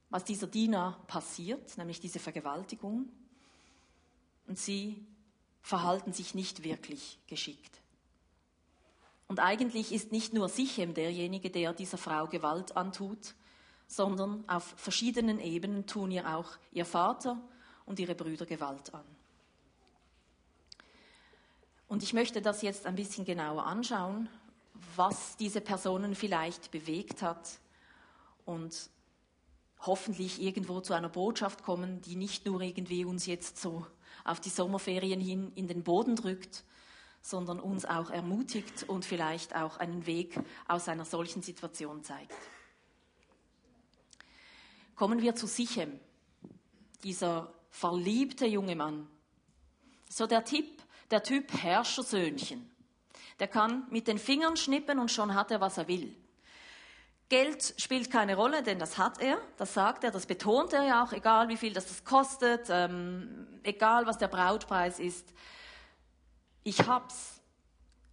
was 0.10 0.24
dieser 0.24 0.48
Diener 0.48 1.00
passiert, 1.08 1.78
nämlich 1.78 2.00
diese 2.00 2.20
Vergewaltigung. 2.20 3.10
Und 4.48 4.58
sie 4.58 5.06
verhalten 5.62 6.14
sich 6.14 6.34
nicht 6.34 6.64
wirklich 6.64 7.20
geschickt. 7.28 7.82
Und 9.28 9.40
eigentlich 9.40 9.92
ist 9.92 10.12
nicht 10.12 10.34
nur 10.34 10.50
Sichem 10.50 10.94
derjenige, 10.94 11.52
der 11.52 11.74
dieser 11.74 11.98
Frau 11.98 12.28
Gewalt 12.28 12.78
antut, 12.78 13.36
sondern 13.90 14.48
auf 14.48 14.76
verschiedenen 14.78 15.40
Ebenen 15.40 15.88
tun 15.88 16.12
ihr 16.12 16.36
auch 16.36 16.52
ihr 16.72 16.86
Vater 16.86 17.42
und 17.88 18.00
ihre 18.00 18.14
Brüder 18.14 18.46
Gewalt 18.46 18.94
an. 18.94 19.04
Und 21.88 22.04
ich 22.04 22.14
möchte 22.14 22.40
das 22.40 22.62
jetzt 22.62 22.86
ein 22.86 22.96
bisschen 22.96 23.26
genauer 23.26 23.66
anschauen, 23.66 24.30
was 24.96 25.36
diese 25.38 25.60
Personen 25.60 26.14
vielleicht 26.14 26.70
bewegt 26.70 27.24
hat 27.24 27.60
und 28.46 28.92
hoffentlich 29.80 30.40
irgendwo 30.40 30.82
zu 30.82 30.94
einer 30.94 31.10
Botschaft 31.10 31.64
kommen, 31.64 32.00
die 32.02 32.16
nicht 32.16 32.46
nur 32.46 32.62
irgendwie 32.62 33.06
uns 33.06 33.26
jetzt 33.26 33.58
so 33.58 33.88
auf 34.24 34.40
die 34.40 34.50
Sommerferien 34.50 35.20
hin 35.20 35.52
in 35.56 35.68
den 35.68 35.84
Boden 35.84 36.16
drückt, 36.16 36.64
sondern 37.24 37.60
uns 37.60 37.86
auch 37.86 38.12
ermutigt 38.12 38.84
und 38.88 39.04
vielleicht 39.04 39.56
auch 39.56 39.78
einen 39.78 40.06
Weg 40.06 40.40
aus 40.68 40.88
einer 40.88 41.06
solchen 41.06 41.42
Situation 41.42 42.04
zeigt. 42.04 42.36
Kommen 45.00 45.22
wir 45.22 45.34
zu 45.34 45.48
Sichem, 45.48 45.98
dieser 47.06 47.54
verliebte 47.70 48.46
junge 48.46 48.76
Mann. 48.76 49.08
So 50.10 50.28
der 50.28 50.44
Tipp, 50.44 50.84
der 51.10 51.24
Typ 51.24 51.54
Herrschersöhnchen. 51.54 52.70
Der 53.40 53.48
kann 53.48 53.88
mit 53.92 54.10
den 54.10 54.18
Fingern 54.18 54.58
schnippen 54.58 55.00
und 55.00 55.10
schon 55.10 55.36
hat 55.36 55.52
er, 55.52 55.62
was 55.62 55.78
er 55.78 55.88
will. 55.88 56.14
Geld 57.30 57.76
spielt 57.78 58.12
keine 58.12 58.36
Rolle, 58.36 58.62
denn 58.62 58.78
das 58.78 58.98
hat 58.98 59.22
er, 59.22 59.38
das 59.56 59.74
sagt 59.74 60.04
er, 60.04 60.12
das 60.12 60.26
betont 60.26 60.74
er 60.74 60.84
ja 60.84 61.02
auch, 61.06 61.14
egal 61.14 61.48
wie 61.48 61.56
viel 61.56 61.72
das, 61.72 61.88
das 61.88 62.04
kostet, 62.04 62.68
ähm, 62.70 63.48
egal 63.64 64.06
was 64.06 64.18
der 64.18 64.28
Brautpreis 64.28 65.00
ist. 65.00 65.34
Ich 66.66 66.86
hab's, 66.86 67.40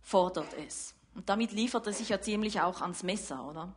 fordert 0.03 0.55
es. 0.55 0.95
Und 1.17 1.29
damit 1.29 1.51
liefert 1.51 1.89
er 1.89 1.93
sich 1.93 2.11
ja 2.11 2.21
ziemlich 2.21 2.61
auch 2.61 2.81
ans 2.81 3.03
Messer, 3.03 3.45
oder? 3.45 3.73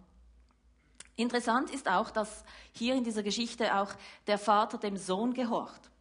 Interessant 1.19 1.69
ist 1.69 1.89
auch, 1.89 2.11
dass 2.11 2.45
hier 2.71 2.95
in 2.95 3.03
dieser 3.03 3.23
Geschichte 3.23 3.75
auch 3.75 3.93
der 4.25 4.37
Vater 4.37 4.77
dem 4.77 4.95
Sohn 4.95 5.33
gehorcht. 5.33 5.91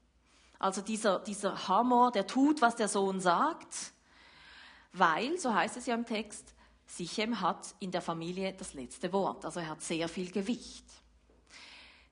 Also 0.61 0.81
dieser, 0.81 1.19
dieser 1.19 1.67
Hammer, 1.67 2.13
der 2.13 2.25
tut, 2.25 2.63
was 2.63 2.77
der 2.77 2.87
Sohn 2.87 3.21
sagt, 3.21 3.93
weil, 4.93 5.37
so 5.37 5.53
heißt 5.53 5.77
es 5.77 5.87
ja 5.87 5.97
im 5.97 6.07
Text, 6.07 6.55
Sichem 6.87 7.41
hat 7.41 7.75
in 7.81 7.91
der 7.91 8.01
Familie 8.01 8.53
das 8.53 8.75
letzte 8.75 9.13
Wort, 9.13 9.45
also 9.45 9.59
er 9.59 9.71
hat 9.71 9.83
sehr 9.83 10.09
viel 10.09 10.31
Gewicht. 10.31 10.85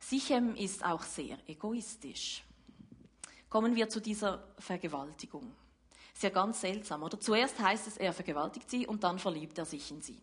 Sichem 0.00 0.56
ist 0.56 0.84
auch 0.84 1.04
sehr 1.04 1.38
egoistisch. 1.46 2.42
Kommen 3.48 3.76
wir 3.76 3.88
zu 3.88 4.00
dieser 4.00 4.42
Vergewaltigung. 4.58 5.54
Ist 6.12 6.25
ja 6.25 6.30
ganz 6.30 6.60
seltsam, 6.60 7.04
oder? 7.04 7.20
Zuerst 7.20 7.60
heißt 7.60 7.86
es, 7.86 7.98
er 7.98 8.12
vergewaltigt 8.12 8.68
sie 8.68 8.84
und 8.84 9.04
dann 9.04 9.20
verliebt 9.20 9.58
er 9.58 9.64
sich 9.64 9.92
in 9.92 10.02
sie. 10.02 10.20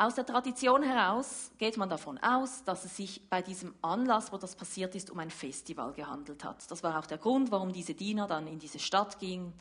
Aus 0.00 0.14
der 0.14 0.24
Tradition 0.24 0.84
heraus 0.84 1.50
geht 1.58 1.76
man 1.76 1.88
davon 1.88 2.18
aus, 2.18 2.62
dass 2.62 2.84
es 2.84 2.96
sich 2.96 3.20
bei 3.28 3.42
diesem 3.42 3.74
Anlass, 3.82 4.32
wo 4.32 4.36
das 4.36 4.54
passiert 4.54 4.94
ist, 4.94 5.10
um 5.10 5.18
ein 5.18 5.28
Festival 5.28 5.92
gehandelt 5.92 6.44
hat. 6.44 6.70
Das 6.70 6.84
war 6.84 6.96
auch 7.00 7.06
der 7.06 7.18
Grund, 7.18 7.50
warum 7.50 7.72
diese 7.72 7.94
Diener 7.94 8.28
dann 8.28 8.46
in 8.46 8.60
diese 8.60 8.78
Stadt 8.78 9.18
gingen. 9.18 9.52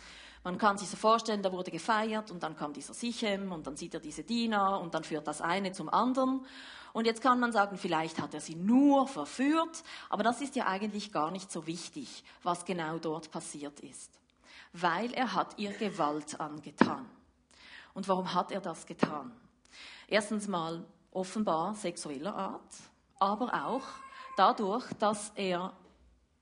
Man 0.43 0.59
kann 0.59 0.77
sich 0.77 0.89
so 0.89 0.95
vorstellen, 0.95 1.41
da 1.41 1.51
wurde 1.51 1.71
gefeiert 1.71 2.29
und 2.29 2.43
dann 2.43 2.55
kam 2.55 2.71
dieser 2.71 2.93
Sichem 2.93 3.51
und 3.51 3.65
dann 3.65 3.77
sieht 3.77 3.95
er 3.95 3.99
diese 3.99 4.23
Diener 4.23 4.79
und 4.79 4.93
dann 4.93 5.03
führt 5.03 5.27
das 5.27 5.41
eine 5.41 5.71
zum 5.71 5.89
anderen. 5.89 6.45
Und 6.93 7.05
jetzt 7.05 7.23
kann 7.23 7.39
man 7.39 7.51
sagen, 7.51 7.75
vielleicht 7.75 8.21
hat 8.21 8.35
er 8.35 8.39
sie 8.39 8.53
nur 8.53 9.07
verführt, 9.07 9.83
aber 10.07 10.21
das 10.21 10.41
ist 10.41 10.55
ja 10.55 10.67
eigentlich 10.67 11.11
gar 11.11 11.31
nicht 11.31 11.51
so 11.51 11.65
wichtig, 11.65 12.23
was 12.43 12.63
genau 12.63 12.99
dort 12.99 13.31
passiert 13.31 13.79
ist. 13.79 14.11
Weil 14.71 15.11
er 15.13 15.33
hat 15.33 15.57
ihr 15.57 15.71
Gewalt 15.71 16.39
angetan. 16.39 17.09
Und 17.95 18.07
warum 18.07 18.35
hat 18.35 18.51
er 18.51 18.61
das 18.61 18.85
getan? 18.85 19.31
Erstens 20.07 20.47
mal 20.47 20.85
offenbar 21.11 21.73
sexueller 21.75 22.33
Art, 22.33 22.75
aber 23.19 23.65
auch 23.65 23.83
dadurch, 24.37 24.85
dass 24.99 25.31
er 25.35 25.73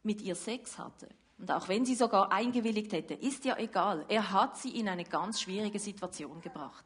mit 0.03 0.21
ihr 0.21 0.35
Sex 0.35 0.77
hatte. 0.77 1.09
Und 1.37 1.51
auch 1.51 1.67
wenn 1.67 1.85
sie 1.85 1.95
sogar 1.95 2.31
eingewilligt 2.31 2.93
hätte, 2.93 3.15
ist 3.15 3.43
ja 3.43 3.57
egal. 3.57 4.05
Er 4.07 4.31
hat 4.31 4.57
sie 4.57 4.77
in 4.79 4.87
eine 4.87 5.03
ganz 5.03 5.41
schwierige 5.41 5.79
Situation 5.79 6.41
gebracht. 6.41 6.85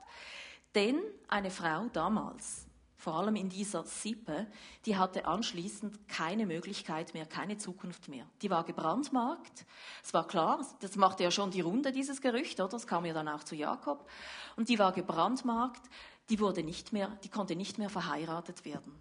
Denn 0.74 1.00
eine 1.28 1.52
Frau 1.52 1.88
damals, 1.92 2.66
vor 2.96 3.16
allem 3.16 3.36
in 3.36 3.50
dieser 3.50 3.84
Sippe, 3.84 4.48
die 4.86 4.98
hatte 4.98 5.26
anschließend 5.26 6.08
keine 6.08 6.46
Möglichkeit 6.46 7.14
mehr, 7.14 7.26
keine 7.26 7.58
Zukunft 7.58 8.08
mehr. 8.08 8.26
Die 8.42 8.50
war 8.50 8.64
gebrandmarkt. 8.64 9.66
Es 10.04 10.14
war 10.14 10.28
klar, 10.28 10.66
das 10.80 10.96
machte 10.96 11.24
ja 11.24 11.32
schon 11.32 11.52
die 11.52 11.62
Runde, 11.62 11.92
dieses 11.92 12.22
Gerücht, 12.22 12.60
oder? 12.60 12.70
Das 12.70 12.88
kam 12.88 13.06
ja 13.06 13.14
dann 13.14 13.28
auch 13.28 13.44
zu 13.44 13.56
Jakob. 13.56 14.10
Und 14.56 14.70
die 14.70 14.80
war 14.80 14.92
gebrandmarkt 14.92 15.82
die 16.30 16.40
wurde 16.40 16.64
nicht 16.64 16.94
mehr, 16.94 17.18
die 17.24 17.30
konnte 17.30 17.56
nicht 17.56 17.78
mehr 17.78 17.90
verheiratet 17.90 18.66
werden. 18.66 18.94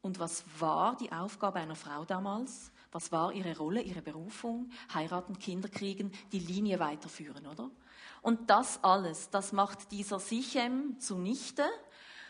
Und 0.00 0.18
was 0.18 0.44
war 0.58 0.96
die 0.96 1.12
Aufgabe 1.12 1.60
einer 1.60 1.76
Frau 1.76 2.04
damals? 2.04 2.72
Was 2.90 3.12
war 3.12 3.32
ihre 3.32 3.56
Rolle, 3.56 3.82
ihre 3.82 4.02
Berufung? 4.02 4.70
Heiraten, 4.92 5.38
Kinder 5.38 5.68
kriegen, 5.68 6.12
die 6.32 6.40
Linie 6.40 6.80
weiterführen, 6.80 7.46
oder? 7.46 7.70
Und 8.20 8.50
das 8.50 8.82
alles, 8.82 9.30
das 9.30 9.52
macht 9.52 9.92
dieser 9.92 10.18
Sichem 10.18 10.98
zunichte, 10.98 11.64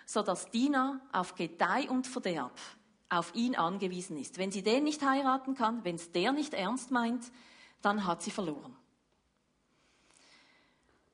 so 0.07 0.23
dass 0.23 0.51
Dina 0.51 1.01
auf 1.12 1.35
Gedeih 1.35 1.89
und 1.89 2.07
Verderb 2.07 2.59
auf 3.09 3.35
ihn 3.35 3.57
angewiesen 3.57 4.17
ist. 4.17 4.39
Wenn 4.39 4.53
sie 4.53 4.62
den 4.62 4.85
nicht 4.85 5.03
heiraten 5.03 5.55
kann, 5.55 5.85
wenn 5.85 5.97
es 5.97 6.12
der 6.12 6.33
nicht 6.33 6.55
ernst 6.55 6.91
meint, 6.91 7.31
dann 7.81 8.07
hat 8.07 8.23
sie 8.23 8.31
verloren. 8.31 8.77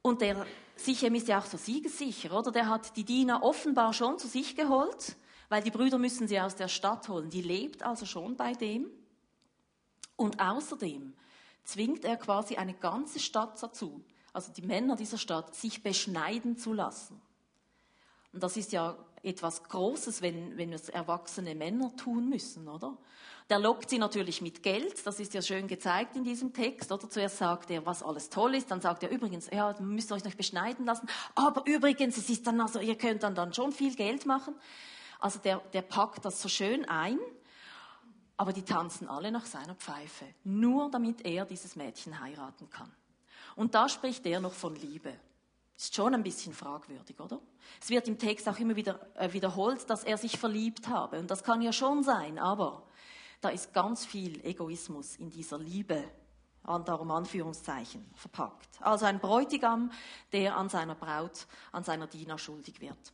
Und 0.02 0.21
der 0.21 0.47
Sichem 0.76 1.14
ist 1.14 1.28
ja 1.28 1.38
auch 1.38 1.47
so 1.47 1.57
siegessicher, 1.57 2.37
oder? 2.37 2.50
Der 2.52 2.69
hat 2.69 2.97
die 2.97 3.05
Diener 3.05 3.43
offenbar 3.43 3.93
schon 3.93 4.19
zu 4.19 4.28
sich 4.28 4.55
geholt, 4.55 5.17
weil 5.49 5.62
die 5.62 5.71
Brüder 5.71 5.99
müssen 5.99 6.28
sie 6.28 6.40
aus 6.40 6.57
der 6.57 6.69
Stadt 6.69 7.09
holen. 7.09 7.31
Die 7.31 7.43
lebt 7.43 7.83
also 7.83 8.07
schon 8.07 8.37
bei 8.37 8.52
dem. 8.52 8.90
Und 10.17 10.40
außerdem 10.40 11.14
zwingt 11.64 12.05
er 12.05 12.17
quasi 12.17 12.57
eine 12.57 12.75
ganze 12.75 13.21
Stadt 13.21 13.62
dazu, 13.62 14.02
also 14.33 14.52
die 14.52 14.62
Männer 14.62 14.97
dieser 14.97 15.19
Stadt, 15.19 15.55
sich 15.55 15.83
beschneiden 15.83 16.57
zu 16.57 16.73
lassen. 16.73 17.21
Und 18.33 18.43
das 18.43 18.57
ist 18.57 18.73
ja 18.73 18.97
etwas 19.23 19.64
Großes, 19.64 20.23
wenn, 20.23 20.57
wenn 20.57 20.73
es 20.73 20.88
erwachsene 20.88 21.55
Männer 21.55 21.95
tun 21.97 22.28
müssen, 22.28 22.69
oder? 22.69 22.97
Der 23.50 23.59
lockt 23.59 23.88
sie 23.88 23.99
natürlich 23.99 24.43
mit 24.43 24.62
Geld, 24.62 25.07
das 25.07 25.21
ist 25.21 25.33
ja 25.33 25.40
schön 25.40 25.69
gezeigt 25.69 26.17
in 26.17 26.25
diesem 26.25 26.52
Text, 26.52 26.93
oder? 26.93 27.09
Zuerst 27.09 27.38
sagt 27.38 27.71
er, 27.71 27.87
was 27.87 28.02
alles 28.02 28.28
toll 28.28 28.55
ist, 28.55 28.71
dann 28.71 28.83
sagt 28.83 29.02
er 29.02 29.11
übrigens, 29.11 29.49
ja, 29.50 29.71
ihr 29.71 29.81
müsst 29.81 30.12
euch 30.12 30.23
noch 30.23 30.35
beschneiden 30.35 30.85
lassen, 30.85 31.09
aber 31.35 31.64
übrigens, 31.67 32.19
es 32.19 32.28
ist 32.28 32.47
dann 32.47 32.61
also, 32.61 32.78
ihr 32.78 32.97
könnt 32.97 33.23
dann, 33.23 33.35
dann 33.35 33.55
schon 33.55 33.73
viel 33.73 33.95
Geld 33.95 34.26
machen. 34.26 34.55
Also 35.19 35.38
der, 35.38 35.59
der 35.73 35.83
packt 35.83 36.26
das 36.26 36.43
so 36.43 36.49
schön 36.49 36.85
ein, 36.88 37.19
aber 38.37 38.52
die 38.52 38.62
tanzen 38.62 39.09
alle 39.09 39.33
nach 39.33 39.47
seiner 39.47 39.75
Pfeife, 39.75 40.26
nur 40.45 40.90
damit 40.90 41.25
er 41.25 41.47
dieses 41.47 41.75
Mädchen 41.75 42.21
heiraten 42.21 42.69
kann. 42.69 42.93
Und 43.57 43.75
da 43.75 43.88
spricht 43.88 44.26
er 44.26 44.40
noch 44.40 44.52
von 44.52 44.76
Liebe. 44.76 45.14
Ist 45.76 45.95
schon 45.95 46.14
ein 46.14 46.23
bisschen 46.23 46.52
fragwürdig, 46.52 47.19
oder? 47.19 47.40
Es 47.81 47.88
wird 47.88 48.09
im 48.09 48.19
Text 48.19 48.49
auch 48.49 48.59
immer 48.59 48.76
wieder 48.76 49.00
äh, 49.14 49.33
wiederholt, 49.33 49.88
dass 49.88 50.05
er 50.05 50.19
sich 50.19 50.38
verliebt 50.38 50.88
habe. 50.88 51.19
Und 51.19 51.31
das 51.31 51.43
kann 51.43 51.62
ja 51.62 51.73
schon 51.73 52.02
sein, 52.02 52.38
aber 52.38 52.88
da 53.40 53.50
ist 53.50 53.73
ganz 53.73 54.04
viel 54.04 54.45
Egoismus 54.45 55.16
in 55.16 55.30
dieser 55.30 55.59
Liebe, 55.59 56.04
darum 56.64 57.11
Anführungszeichen, 57.11 58.04
verpackt. 58.14 58.68
Also 58.80 59.07
ein 59.07 59.21
Bräutigam, 59.21 59.90
der 60.33 60.57
an 60.57 60.68
seiner 60.68 60.95
Braut, 60.95 61.47
an 61.73 61.85
seiner 61.85 62.07
Diener 62.07 62.38
schuldig 62.38 62.80
wird. 62.80 63.12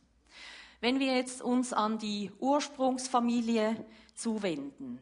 Wenn 0.81 0.99
wir 0.99 1.15
jetzt 1.15 1.41
uns 1.41 1.71
an 1.71 1.97
die 1.97 2.31
Ursprungsfamilie 2.39 3.85
zuwenden, 4.13 4.99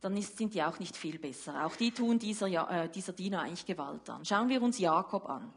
dann 0.00 0.16
ist, 0.16 0.38
sind 0.38 0.54
die 0.54 0.62
auch 0.62 0.78
nicht 0.78 0.96
viel 0.96 1.18
besser. 1.18 1.66
Auch 1.66 1.76
die 1.76 1.92
tun 1.92 2.18
dieser, 2.18 2.48
äh, 2.70 2.88
dieser 2.88 3.12
Diener 3.12 3.42
eigentlich 3.42 3.66
Gewalt 3.66 4.08
an. 4.08 4.24
Schauen 4.24 4.48
wir 4.48 4.62
uns 4.62 4.78
Jakob 4.78 5.28
an. 5.28 5.52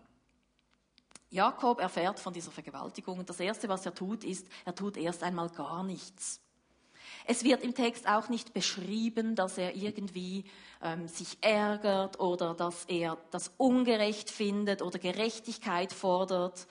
Jakob 1.30 1.80
erfährt 1.80 2.20
von 2.20 2.34
dieser 2.34 2.52
Vergewaltigung 2.52 3.18
und 3.18 3.30
das 3.30 3.40
Erste, 3.40 3.68
was 3.70 3.86
er 3.86 3.96
tut, 3.96 4.24
ist, 4.24 4.48
er 4.66 4.76
tut 4.76 4.98
erst 4.98 5.24
einmal 5.24 5.50
gar 5.50 5.84
nichts. 5.84 6.42
Es 7.26 7.44
wird 7.44 7.64
im 7.64 7.74
Text 7.74 8.08
auch 8.08 8.30
nicht 8.30 8.54
beschrieben, 8.54 9.36
dass 9.36 9.58
er 9.58 9.76
irgendwie 9.76 10.46
ähm, 10.82 11.08
sich 11.08 11.38
ärgert 11.42 12.20
oder 12.20 12.54
dass 12.54 12.86
er 12.86 13.18
das 13.32 13.52
ungerecht 13.58 14.30
findet 14.30 14.82
oder 14.82 15.00
Gerechtigkeit 15.00 15.94
fordert, 15.94 16.68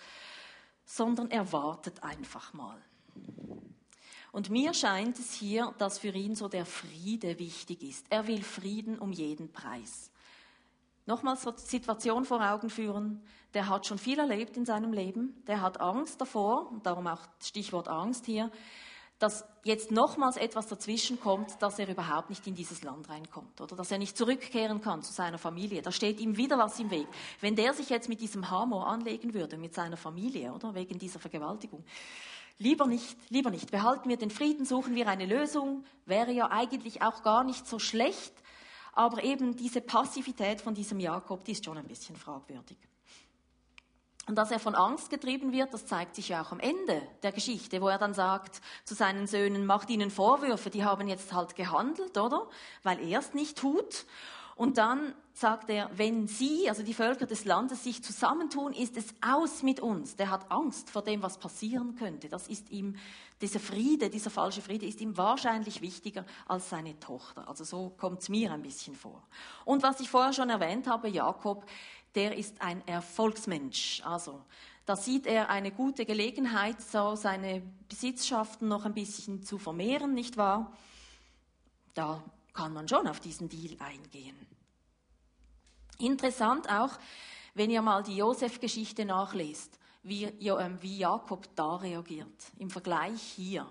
sondern 0.85 1.31
er 1.31 1.53
wartet 1.53 2.03
einfach 2.03 2.53
mal. 2.53 2.81
Und 4.33 4.49
mir 4.49 4.73
scheint 4.73 5.19
es 5.19 5.35
hier, 5.35 5.75
dass 5.79 5.99
für 5.99 6.09
ihn 6.09 6.35
so 6.35 6.49
der 6.49 6.65
Friede 6.65 7.39
wichtig 7.39 7.83
ist. 7.83 8.07
Er 8.09 8.27
will 8.27 8.43
Frieden 8.43 8.99
um 8.99 9.13
jeden 9.13 9.53
Preis. 9.53 10.11
Nochmals 11.05 11.43
die 11.43 11.67
Situation 11.67 12.25
vor 12.25 12.41
Augen 12.41 12.71
führen. 12.71 13.23
Der 13.55 13.69
hat 13.69 13.87
schon 13.87 13.99
viel 13.99 14.19
erlebt 14.19 14.57
in 14.57 14.65
seinem 14.65 14.93
Leben. 14.93 15.43
Der 15.47 15.61
hat 15.61 15.81
Angst 15.81 16.21
davor, 16.21 16.73
darum 16.83 17.07
auch 17.07 17.21
Stichwort 17.41 17.89
Angst 17.89 18.25
hier, 18.25 18.51
dass 19.23 19.45
jetzt 19.63 19.93
nochmals 19.93 20.37
etwas 20.37 20.67
dazwischen 20.67 21.21
kommt, 21.21 21.63
dass 21.63 21.79
er 21.79 21.89
überhaupt 21.89 22.29
nicht 22.29 22.45
in 22.49 22.55
dieses 22.55 22.83
Land 22.83 23.09
reinkommt 23.09 23.61
oder 23.61 23.77
dass 23.77 23.93
er 23.93 23.99
nicht 23.99 24.17
zurückkehren 24.17 24.81
kann 24.81 25.03
zu 25.03 25.13
seiner 25.13 25.39
Familie. 25.39 25.81
Da 25.81 25.93
steht 25.93 26.19
ihm 26.21 26.37
wieder 26.37 26.59
was 26.59 26.81
im 26.81 26.91
Weg. 26.91 27.07
Wenn 27.41 27.55
der 27.55 27.73
sich 27.73 27.89
jetzt 27.89 28.09
mit 28.09 28.21
diesem 28.21 28.51
Hamor 28.51 28.89
anlegen 28.89 29.33
würde, 29.33 29.57
mit 29.57 29.75
seiner 29.75 29.97
Familie, 29.97 30.53
oder 30.53 30.75
wegen 30.75 30.99
dieser 30.99 31.21
Vergewaltigung, 31.21 31.85
lieber 32.59 32.87
nicht, 32.87 33.17
lieber 33.31 33.51
nicht. 33.51 33.71
Behalten 33.71 34.09
wir 34.09 34.17
den 34.17 34.31
Frieden, 34.31 34.65
suchen 34.65 34.97
wir 34.97 35.07
eine 35.07 35.27
Lösung, 35.27 35.85
wäre 36.05 36.33
ja 36.33 36.51
eigentlich 36.51 37.03
auch 37.03 37.23
gar 37.23 37.45
nicht 37.45 37.67
so 37.67 37.79
schlecht, 37.79 38.35
aber 38.93 39.23
eben 39.23 39.55
diese 39.57 39.81
Passivität 39.81 40.61
von 40.61 40.75
diesem 40.75 40.99
Jakob, 40.99 41.45
die 41.45 41.53
ist 41.53 41.65
schon 41.65 41.79
ein 41.79 41.87
bisschen 41.87 42.17
fragwürdig. 42.17 42.77
Und 44.29 44.37
dass 44.37 44.53
er 44.53 44.61
von 44.61 44.77
Angst 44.77 45.11
getrieben 45.11 45.51
wird, 45.51 45.75
das 45.75 45.87
zeigt 45.87 46.15
sich 46.15 46.29
ja 46.29 46.43
auch 46.43 46.53
am 46.53 46.61
Ende 46.61 47.03
der 47.25 47.33
Geschichte, 47.33 47.81
wo 47.81 47.89
er 47.89 47.99
dann 47.99 48.15
sagt 48.15 48.61
zu 48.85 48.95
seinen 48.95 49.27
Söhnen, 49.27 49.67
macht 49.67 49.91
ihnen 49.91 50.11
Vorwürfe, 50.11 50.71
die 50.71 50.85
haben 50.85 51.09
jetzt 51.09 51.33
halt 51.33 51.57
gehandelt, 51.57 52.17
oder? 52.17 52.47
Weil 52.85 53.01
er 53.01 53.19
es 53.19 53.35
nicht 53.35 53.59
tut. 53.59 54.07
Und 54.55 54.79
dann 54.79 55.15
sagt 55.33 55.71
er, 55.71 55.91
wenn 55.97 56.29
sie, 56.29 56.69
also 56.69 56.83
die 56.83 56.95
Völker 56.95 57.27
des 57.27 57.45
Landes, 57.45 57.83
sich 57.83 58.05
zusammentun, 58.05 58.73
ist 58.75 58.97
es 58.97 59.07
aus 59.21 59.63
mit 59.63 59.81
uns. 59.81 60.15
Der 60.15 60.31
hat 60.31 60.53
Angst 60.53 60.91
vor 60.91 61.03
dem, 61.03 61.23
was 61.23 61.39
passieren 61.39 61.97
könnte. 61.97 62.29
Das 62.29 62.47
ist 62.47 62.71
ihm, 62.71 62.97
dieser 63.41 63.59
Friede, 63.59 64.09
dieser 64.11 64.31
falsche 64.31 64.63
Friede 64.63 64.87
ist 64.87 65.01
ihm 65.01 65.17
wahrscheinlich 65.17 65.81
wichtiger 65.81 66.25
als 66.47 66.71
seine 66.71 67.01
Tochter. 67.01 67.49
Also 67.49 67.65
so 67.65 67.93
kommt 67.97 68.21
es 68.21 68.29
mir 68.29 68.53
ein 68.53 68.63
bisschen 68.63 68.95
vor. 68.95 69.23
Und 69.65 69.83
was 69.83 70.01
ich 70.01 70.11
vorher 70.11 70.33
schon 70.33 70.51
erwähnt 70.51 70.87
habe, 70.87 71.09
Jakob, 71.09 71.65
der 72.15 72.37
ist 72.37 72.61
ein 72.61 72.87
Erfolgsmensch. 72.87 74.03
Also 74.05 74.43
da 74.85 74.97
sieht 74.97 75.27
er 75.27 75.49
eine 75.49 75.71
gute 75.71 76.05
Gelegenheit, 76.05 76.81
so 76.81 77.15
seine 77.15 77.63
Besitzschaften 77.89 78.69
noch 78.69 78.85
ein 78.85 78.95
bisschen 78.95 79.43
zu 79.43 79.59
vermehren, 79.59 80.15
nicht 80.15 80.37
wahr? 80.37 80.77
Da 81.95 82.23
kann 82.53 82.73
man 82.73 82.89
schon 82.89 83.07
auf 83.07 83.21
diesen 83.21 83.49
Deal 83.49 83.77
eingehen. 83.79 84.37
Interessant 85.99 86.69
auch, 86.69 86.99
wenn 87.55 87.71
ihr 87.71 87.83
mal 87.83 88.03
die 88.03 88.17
Josef-Geschichte 88.17 89.05
nachlest, 89.05 89.79
wie, 90.03 90.25
ähm, 90.25 90.79
wie 90.81 90.99
Jakob 90.99 91.49
da 91.55 91.77
reagiert, 91.77 92.27
im 92.59 92.71
Vergleich 92.71 93.21
hier. 93.21 93.67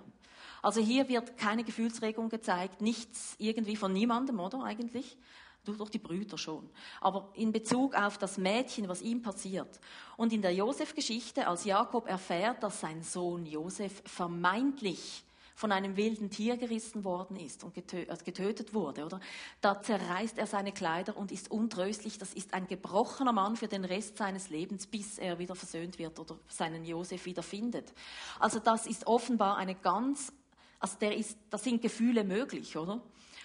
Also 0.62 0.80
hier 0.80 1.10
wird 1.10 1.38
keine 1.38 1.64
Gefühlsregung 1.64 2.30
gezeigt, 2.30 2.82
nichts 2.82 3.36
irgendwie 3.40 3.76
von 3.76 3.92
niemandem, 3.92 4.40
oder 4.40 4.64
eigentlich? 4.64 5.18
Durch 5.64 5.90
die 5.90 6.00
Brüder 6.00 6.38
schon. 6.38 6.70
Aber 7.00 7.30
in 7.36 7.52
Bezug 7.52 7.96
auf 7.96 8.18
das 8.18 8.38
Mädchen, 8.38 8.88
was 8.88 9.02
ihm 9.02 9.22
passiert. 9.22 9.80
Und 10.18 10.34
in 10.34 10.42
der 10.42 10.54
Josef-Geschichte, 10.54 11.48
als 11.48 11.66
Jakob 11.66 12.08
erfährt, 12.08 12.64
dass 12.64 12.82
sein 12.82 13.04
Sohn 13.04 13.46
Josef 13.46 14.02
vermeintlich 14.06 15.24
von 15.62 15.72
einem 15.72 15.96
wilden 15.96 16.32
Tier 16.32 16.58
gerissen 16.58 17.04
worden 17.04 17.36
ist 17.36 17.64
und 17.64 17.76
also 18.10 18.26
getötet 18.26 18.74
wurde, 18.74 19.06
oder? 19.06 19.20
Da 19.62 19.80
zerreißt 19.80 20.40
er 20.40 20.48
seine 20.48 20.72
Kleider 20.72 21.16
und 21.16 21.32
ist 21.32 21.52
untröstlich. 21.52 22.18
Das 22.18 22.34
ist 22.34 22.56
ein 22.56 22.66
gebrochener 22.66 23.32
Mann 23.32 23.56
für 23.56 23.68
den 23.68 23.86
Rest 23.86 24.18
seines 24.18 24.50
Lebens, 24.50 24.88
bis 24.88 25.20
er 25.20 25.38
wieder 25.38 25.54
versöhnt 25.54 26.00
wird 26.00 26.18
oder 26.18 26.36
seinen 26.48 26.84
Josef 26.84 27.26
wieder 27.26 27.44
findet. 27.44 27.94
Also 28.40 28.58
das 28.58 28.88
ist 28.88 29.06
offenbar 29.06 29.58
eine 29.58 29.76
ganz, 29.76 30.34
also 30.80 30.98
der 31.00 31.16
ist, 31.16 31.38
da 31.52 31.60
sind 31.60 31.84
Gefühle 31.84 32.24
möglich, 32.24 32.76
oder? 32.76 33.00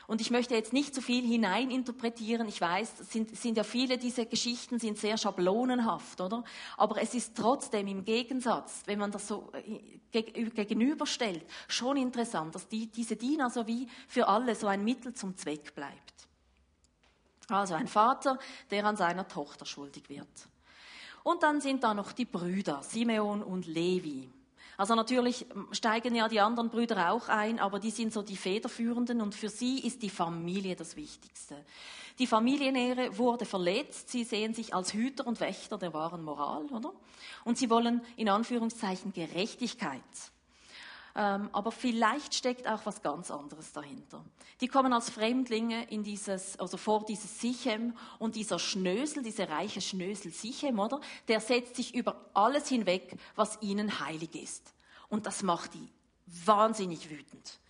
Und 0.07 0.21
ich 0.21 0.31
möchte 0.31 0.55
jetzt 0.55 0.73
nicht 0.73 0.95
zu 0.95 1.03
viel 1.03 1.27
hineininterpretieren. 1.27 2.47
Ich 2.47 2.61
weiß, 2.61 3.01
es 3.01 3.13
sind, 3.13 3.37
sind 3.37 3.57
ja 3.57 3.65
viele 3.65 3.99
dieser 3.99 4.25
Geschichten 4.25 4.79
sind 4.79 4.99
sehr 4.99 5.19
schablonenhaft, 5.19 6.21
oder? 6.21 6.45
Aber 6.77 7.03
es 7.03 7.15
ist 7.15 7.37
trotzdem 7.37 7.89
im 7.89 8.05
Gegensatz, 8.05 8.83
wenn 8.87 9.01
man 9.01 9.11
das 9.11 9.27
so 9.27 9.51
äh, 9.53 10.23
gegenüberstellt, 10.23 11.45
schon 11.67 11.97
interessant, 11.97 12.55
dass 12.55 12.69
die, 12.69 12.87
diese 12.87 13.17
Diener 13.17 13.51
so 13.51 13.67
wie 13.67 13.89
für 14.07 14.29
alle 14.29 14.55
so 14.55 14.69
ein 14.69 14.85
Mittel 14.85 15.13
zum 15.13 15.37
Zweck 15.37 15.75
bleibt. 15.75 16.15
Also 17.49 17.75
ein 17.75 17.89
Vater, 17.89 18.39
der 18.71 18.85
an 18.85 18.97
seiner 18.97 19.27
Tochter 19.27 19.67
schuldig 19.67 20.09
wird. 20.09 20.29
Und 21.23 21.43
dann 21.43 21.61
sind 21.61 21.83
da 21.83 21.95
noch 21.95 22.13
die 22.13 22.25
Brüder, 22.25 22.83
Simeon 22.83 23.43
und 23.43 23.67
Levi. 23.67 24.29
Also 24.77 24.95
natürlich 24.95 25.47
steigen 25.73 26.15
ja 26.15 26.29
die 26.29 26.41
anderen 26.41 26.69
Brüder 26.69 27.11
auch 27.13 27.29
ein, 27.29 27.59
aber 27.59 27.79
die 27.79 27.91
sind 27.91 28.13
so 28.13 28.23
die 28.23 28.37
Federführenden 28.37 29.21
und 29.21 29.35
für 29.35 29.49
sie 29.49 29.81
ist 29.81 30.03
die 30.03 30.11
Familie 30.11 30.77
das 30.77 30.97
Wichtigste. 30.97 31.65
Die 32.19 32.27
Familienehre 32.27 33.17
wurde 33.19 33.45
verletzt. 33.45 34.11
Sie 34.11 34.25
sehen 34.25 34.55
sich 34.55 34.75
als 34.75 34.93
Hüter 34.93 35.27
und 35.27 35.41
Wächter 35.41 35.79
der 35.79 35.93
wahren 35.93 36.25
Moral, 36.25 36.65
oder? 36.67 36.93
Und 37.45 37.59
sie 37.59 37.69
wollen 37.71 38.03
in 38.17 38.29
Anführungszeichen 38.29 39.13
Gerechtigkeit. 39.13 40.03
Ähm, 41.19 41.49
aber 41.53 41.73
vielleicht 41.73 42.35
steckt 42.35 42.69
auch 42.69 42.85
was 42.85 43.01
ganz 43.01 43.31
anderes 43.31 43.73
dahinter. 43.73 44.23
Die 44.61 44.69
kommen 44.69 44.93
als 44.93 45.09
Fremdlinge 45.09 45.89
in 45.91 46.03
dieses, 46.03 46.61
also 46.61 46.77
vor 46.77 47.07
dieses 47.07 47.41
Sichem 47.41 47.97
und 48.19 48.37
dieser 48.37 48.59
Schnösel, 48.59 49.23
dieser 49.23 49.49
reiche 49.49 49.81
Schnösel 49.81 50.31
Sichem, 50.31 50.79
oder? 50.79 51.01
Der 51.29 51.41
setzt 51.41 51.77
sich 51.77 51.95
über 51.95 52.31
alles 52.35 52.69
hinweg, 52.69 53.17
was 53.35 53.59
ihnen 53.63 53.99
heilig 53.99 54.35
ist. 54.35 54.75
Und 55.09 55.25
das 55.25 55.43
macht 55.43 55.73
die 55.73 55.89
wahnsinnig 56.27 57.09
wütend. 57.09 57.61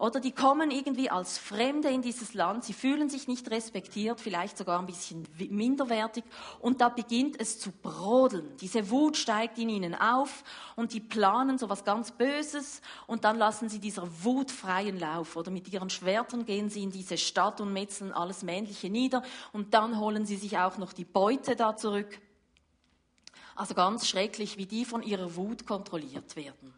Oder 0.00 0.20
die 0.20 0.30
kommen 0.30 0.70
irgendwie 0.70 1.10
als 1.10 1.38
Fremde 1.38 1.88
in 1.88 2.02
dieses 2.02 2.32
Land, 2.32 2.62
sie 2.62 2.72
fühlen 2.72 3.10
sich 3.10 3.26
nicht 3.26 3.50
respektiert, 3.50 4.20
vielleicht 4.20 4.56
sogar 4.56 4.78
ein 4.78 4.86
bisschen 4.86 5.26
minderwertig 5.36 6.22
und 6.60 6.80
da 6.80 6.88
beginnt 6.88 7.40
es 7.40 7.58
zu 7.58 7.72
brodeln. 7.72 8.56
Diese 8.60 8.90
Wut 8.90 9.16
steigt 9.16 9.58
in 9.58 9.68
ihnen 9.68 9.96
auf 9.96 10.44
und 10.76 10.92
die 10.92 11.00
planen 11.00 11.58
so 11.58 11.68
was 11.68 11.84
ganz 11.84 12.12
Böses 12.12 12.80
und 13.08 13.24
dann 13.24 13.38
lassen 13.38 13.68
sie 13.68 13.80
dieser 13.80 14.06
Wut 14.22 14.52
freien 14.52 15.00
Lauf 15.00 15.34
oder 15.34 15.50
mit 15.50 15.66
ihren 15.72 15.90
Schwertern 15.90 16.46
gehen 16.46 16.70
sie 16.70 16.84
in 16.84 16.92
diese 16.92 17.18
Stadt 17.18 17.60
und 17.60 17.72
metzeln 17.72 18.12
alles 18.12 18.44
Männliche 18.44 18.90
nieder 18.90 19.24
und 19.52 19.74
dann 19.74 19.98
holen 19.98 20.26
sie 20.26 20.36
sich 20.36 20.58
auch 20.58 20.78
noch 20.78 20.92
die 20.92 21.06
Beute 21.06 21.56
da 21.56 21.76
zurück. 21.76 22.20
Also 23.56 23.74
ganz 23.74 24.06
schrecklich, 24.06 24.58
wie 24.58 24.66
die 24.66 24.84
von 24.84 25.02
ihrer 25.02 25.34
Wut 25.34 25.66
kontrolliert 25.66 26.36
werden. 26.36 26.72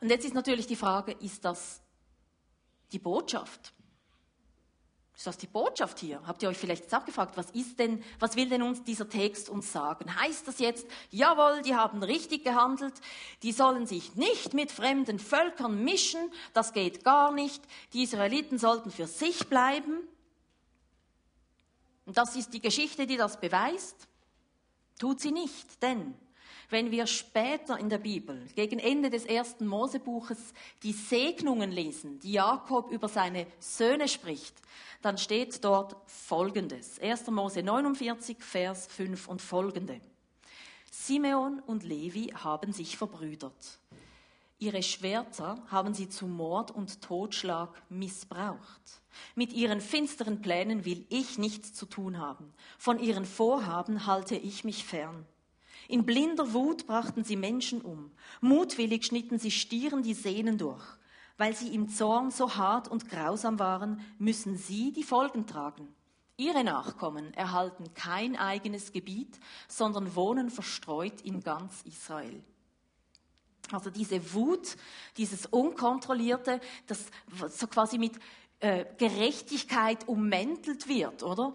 Und 0.00 0.10
jetzt 0.10 0.24
ist 0.24 0.34
natürlich 0.34 0.66
die 0.66 0.76
Frage, 0.76 1.12
ist 1.12 1.44
das 1.44 1.80
die 2.92 2.98
Botschaft? 2.98 3.72
Ist 5.18 5.26
das 5.26 5.36
die 5.36 5.48
Botschaft 5.48 5.98
hier? 5.98 6.22
Habt 6.24 6.44
ihr 6.44 6.48
euch 6.48 6.56
vielleicht 6.56 6.84
jetzt 6.84 6.94
auch 6.94 7.04
gefragt, 7.04 7.36
was 7.36 7.50
ist 7.50 7.80
denn, 7.80 8.04
was 8.20 8.36
will 8.36 8.48
denn 8.48 8.62
uns 8.62 8.84
dieser 8.84 9.08
Text 9.08 9.48
uns 9.48 9.72
sagen? 9.72 10.14
Heißt 10.20 10.46
das 10.46 10.60
jetzt, 10.60 10.86
jawohl, 11.10 11.62
die 11.62 11.74
haben 11.74 12.04
richtig 12.04 12.44
gehandelt, 12.44 12.94
die 13.42 13.50
sollen 13.50 13.84
sich 13.84 14.14
nicht 14.14 14.54
mit 14.54 14.70
fremden 14.70 15.18
Völkern 15.18 15.82
mischen, 15.82 16.20
das 16.54 16.72
geht 16.72 17.02
gar 17.02 17.32
nicht, 17.32 17.60
die 17.94 18.04
Israeliten 18.04 18.58
sollten 18.58 18.92
für 18.92 19.08
sich 19.08 19.48
bleiben? 19.48 19.98
Und 22.06 22.16
das 22.16 22.36
ist 22.36 22.54
die 22.54 22.60
Geschichte, 22.60 23.08
die 23.08 23.16
das 23.16 23.40
beweist? 23.40 24.06
Tut 25.00 25.20
sie 25.20 25.32
nicht, 25.32 25.82
denn 25.82 26.14
wenn 26.70 26.90
wir 26.90 27.06
später 27.06 27.78
in 27.78 27.88
der 27.88 27.98
Bibel, 27.98 28.46
gegen 28.54 28.78
Ende 28.78 29.10
des 29.10 29.24
ersten 29.24 29.66
Mosebuches, 29.66 30.52
die 30.82 30.92
Segnungen 30.92 31.70
lesen, 31.70 32.20
die 32.20 32.32
Jakob 32.32 32.90
über 32.90 33.08
seine 33.08 33.46
Söhne 33.58 34.08
spricht, 34.08 34.54
dann 35.00 35.16
steht 35.16 35.64
dort 35.64 35.96
Folgendes. 36.06 36.98
1. 37.00 37.28
Mose 37.30 37.62
49, 37.62 38.42
Vers 38.42 38.86
5 38.88 39.28
und 39.28 39.40
folgende. 39.40 40.00
Simeon 40.90 41.60
und 41.60 41.84
Levi 41.84 42.32
haben 42.34 42.72
sich 42.72 42.96
verbrüdert. 42.96 43.78
Ihre 44.58 44.82
Schwerter 44.82 45.62
haben 45.68 45.94
sie 45.94 46.08
zu 46.08 46.26
Mord 46.26 46.72
und 46.72 47.00
Totschlag 47.00 47.70
missbraucht. 47.88 49.02
Mit 49.36 49.52
ihren 49.52 49.80
finsteren 49.80 50.42
Plänen 50.42 50.84
will 50.84 51.06
ich 51.08 51.38
nichts 51.38 51.72
zu 51.72 51.86
tun 51.86 52.18
haben. 52.18 52.52
Von 52.76 52.98
ihren 52.98 53.24
Vorhaben 53.24 54.06
halte 54.06 54.34
ich 54.34 54.64
mich 54.64 54.84
fern. 54.84 55.24
In 55.88 56.04
blinder 56.04 56.52
Wut 56.52 56.86
brachten 56.86 57.24
sie 57.24 57.36
Menschen 57.36 57.80
um. 57.80 58.12
Mutwillig 58.42 59.06
schnitten 59.06 59.38
sie 59.38 59.50
Stieren 59.50 60.02
die 60.02 60.14
Sehnen 60.14 60.58
durch. 60.58 60.84
Weil 61.38 61.56
sie 61.56 61.74
im 61.74 61.88
Zorn 61.88 62.30
so 62.30 62.56
hart 62.56 62.88
und 62.88 63.08
grausam 63.08 63.58
waren, 63.58 64.00
müssen 64.18 64.56
sie 64.56 64.92
die 64.92 65.02
Folgen 65.02 65.46
tragen. 65.46 65.88
Ihre 66.36 66.62
Nachkommen 66.62 67.32
erhalten 67.34 67.94
kein 67.94 68.36
eigenes 68.36 68.92
Gebiet, 68.92 69.40
sondern 69.66 70.14
wohnen 70.14 70.50
verstreut 70.50 71.20
in 71.22 71.42
ganz 71.42 71.82
Israel. 71.82 72.44
Also 73.72 73.90
diese 73.90 74.34
Wut, 74.34 74.76
dieses 75.16 75.46
Unkontrollierte, 75.46 76.60
das 76.86 77.06
so 77.50 77.66
quasi 77.66 77.98
mit 77.98 78.12
äh, 78.60 78.84
Gerechtigkeit 78.98 80.06
ummäntelt 80.06 80.88
wird, 80.88 81.22
oder? 81.22 81.54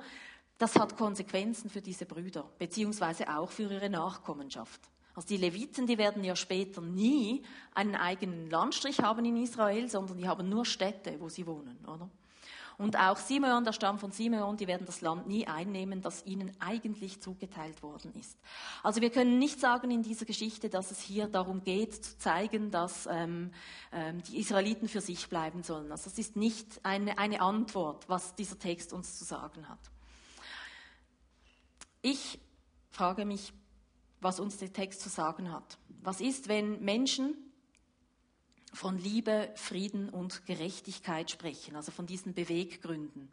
Das 0.57 0.75
hat 0.75 0.97
Konsequenzen 0.97 1.69
für 1.69 1.81
diese 1.81 2.05
Brüder, 2.05 2.49
beziehungsweise 2.59 3.27
auch 3.35 3.49
für 3.49 3.71
ihre 3.71 3.89
Nachkommenschaft. 3.89 4.81
Also 5.15 5.27
die 5.27 5.37
Leviten, 5.37 5.85
die 5.85 5.97
werden 5.97 6.23
ja 6.23 6.35
später 6.35 6.81
nie 6.81 7.43
einen 7.75 7.95
eigenen 7.95 8.49
Landstrich 8.49 8.99
haben 8.99 9.25
in 9.25 9.37
Israel, 9.37 9.89
sondern 9.89 10.17
die 10.17 10.27
haben 10.27 10.49
nur 10.49 10.65
Städte, 10.65 11.19
wo 11.19 11.29
sie 11.29 11.45
wohnen, 11.45 11.77
oder? 11.85 12.09
Und 12.77 12.97
auch 12.97 13.17
Simeon, 13.17 13.63
der 13.63 13.73
Stamm 13.73 13.99
von 13.99 14.11
Simeon, 14.11 14.57
die 14.57 14.67
werden 14.67 14.85
das 14.85 15.01
Land 15.01 15.27
nie 15.27 15.45
einnehmen, 15.45 16.01
das 16.01 16.25
ihnen 16.25 16.51
eigentlich 16.59 17.21
zugeteilt 17.21 17.83
worden 17.83 18.13
ist. 18.19 18.37
Also 18.81 19.01
wir 19.01 19.11
können 19.11 19.37
nicht 19.37 19.59
sagen 19.59 19.91
in 19.91 20.01
dieser 20.01 20.25
Geschichte, 20.25 20.69
dass 20.69 20.89
es 20.89 20.99
hier 20.99 21.27
darum 21.27 21.63
geht, 21.63 21.93
zu 21.93 22.17
zeigen, 22.17 22.71
dass 22.71 23.07
ähm, 23.11 23.51
ähm, 23.91 24.23
die 24.23 24.39
Israeliten 24.39 24.87
für 24.87 25.01
sich 25.01 25.29
bleiben 25.29 25.61
sollen. 25.61 25.91
Also 25.91 26.09
das 26.09 26.17
ist 26.17 26.35
nicht 26.35 26.83
eine, 26.83 27.17
eine 27.17 27.41
Antwort, 27.41 28.09
was 28.09 28.33
dieser 28.35 28.57
Text 28.57 28.91
uns 28.91 29.19
zu 29.19 29.23
sagen 29.23 29.69
hat. 29.69 29.79
Ich 32.05 32.37
frage 32.91 33.23
mich, 33.23 33.53
was 34.19 34.41
uns 34.41 34.57
der 34.57 34.73
Text 34.73 34.99
zu 34.99 35.07
sagen 35.07 35.51
hat. 35.51 35.77
Was 36.01 36.19
ist, 36.19 36.49
wenn 36.49 36.83
Menschen 36.83 37.33
von 38.73 38.97
Liebe, 38.97 39.49
Frieden 39.55 40.09
und 40.09 40.45
Gerechtigkeit 40.45 41.31
sprechen, 41.31 41.77
also 41.77 41.93
von 41.93 42.05
diesen 42.05 42.33
Beweggründen? 42.33 43.31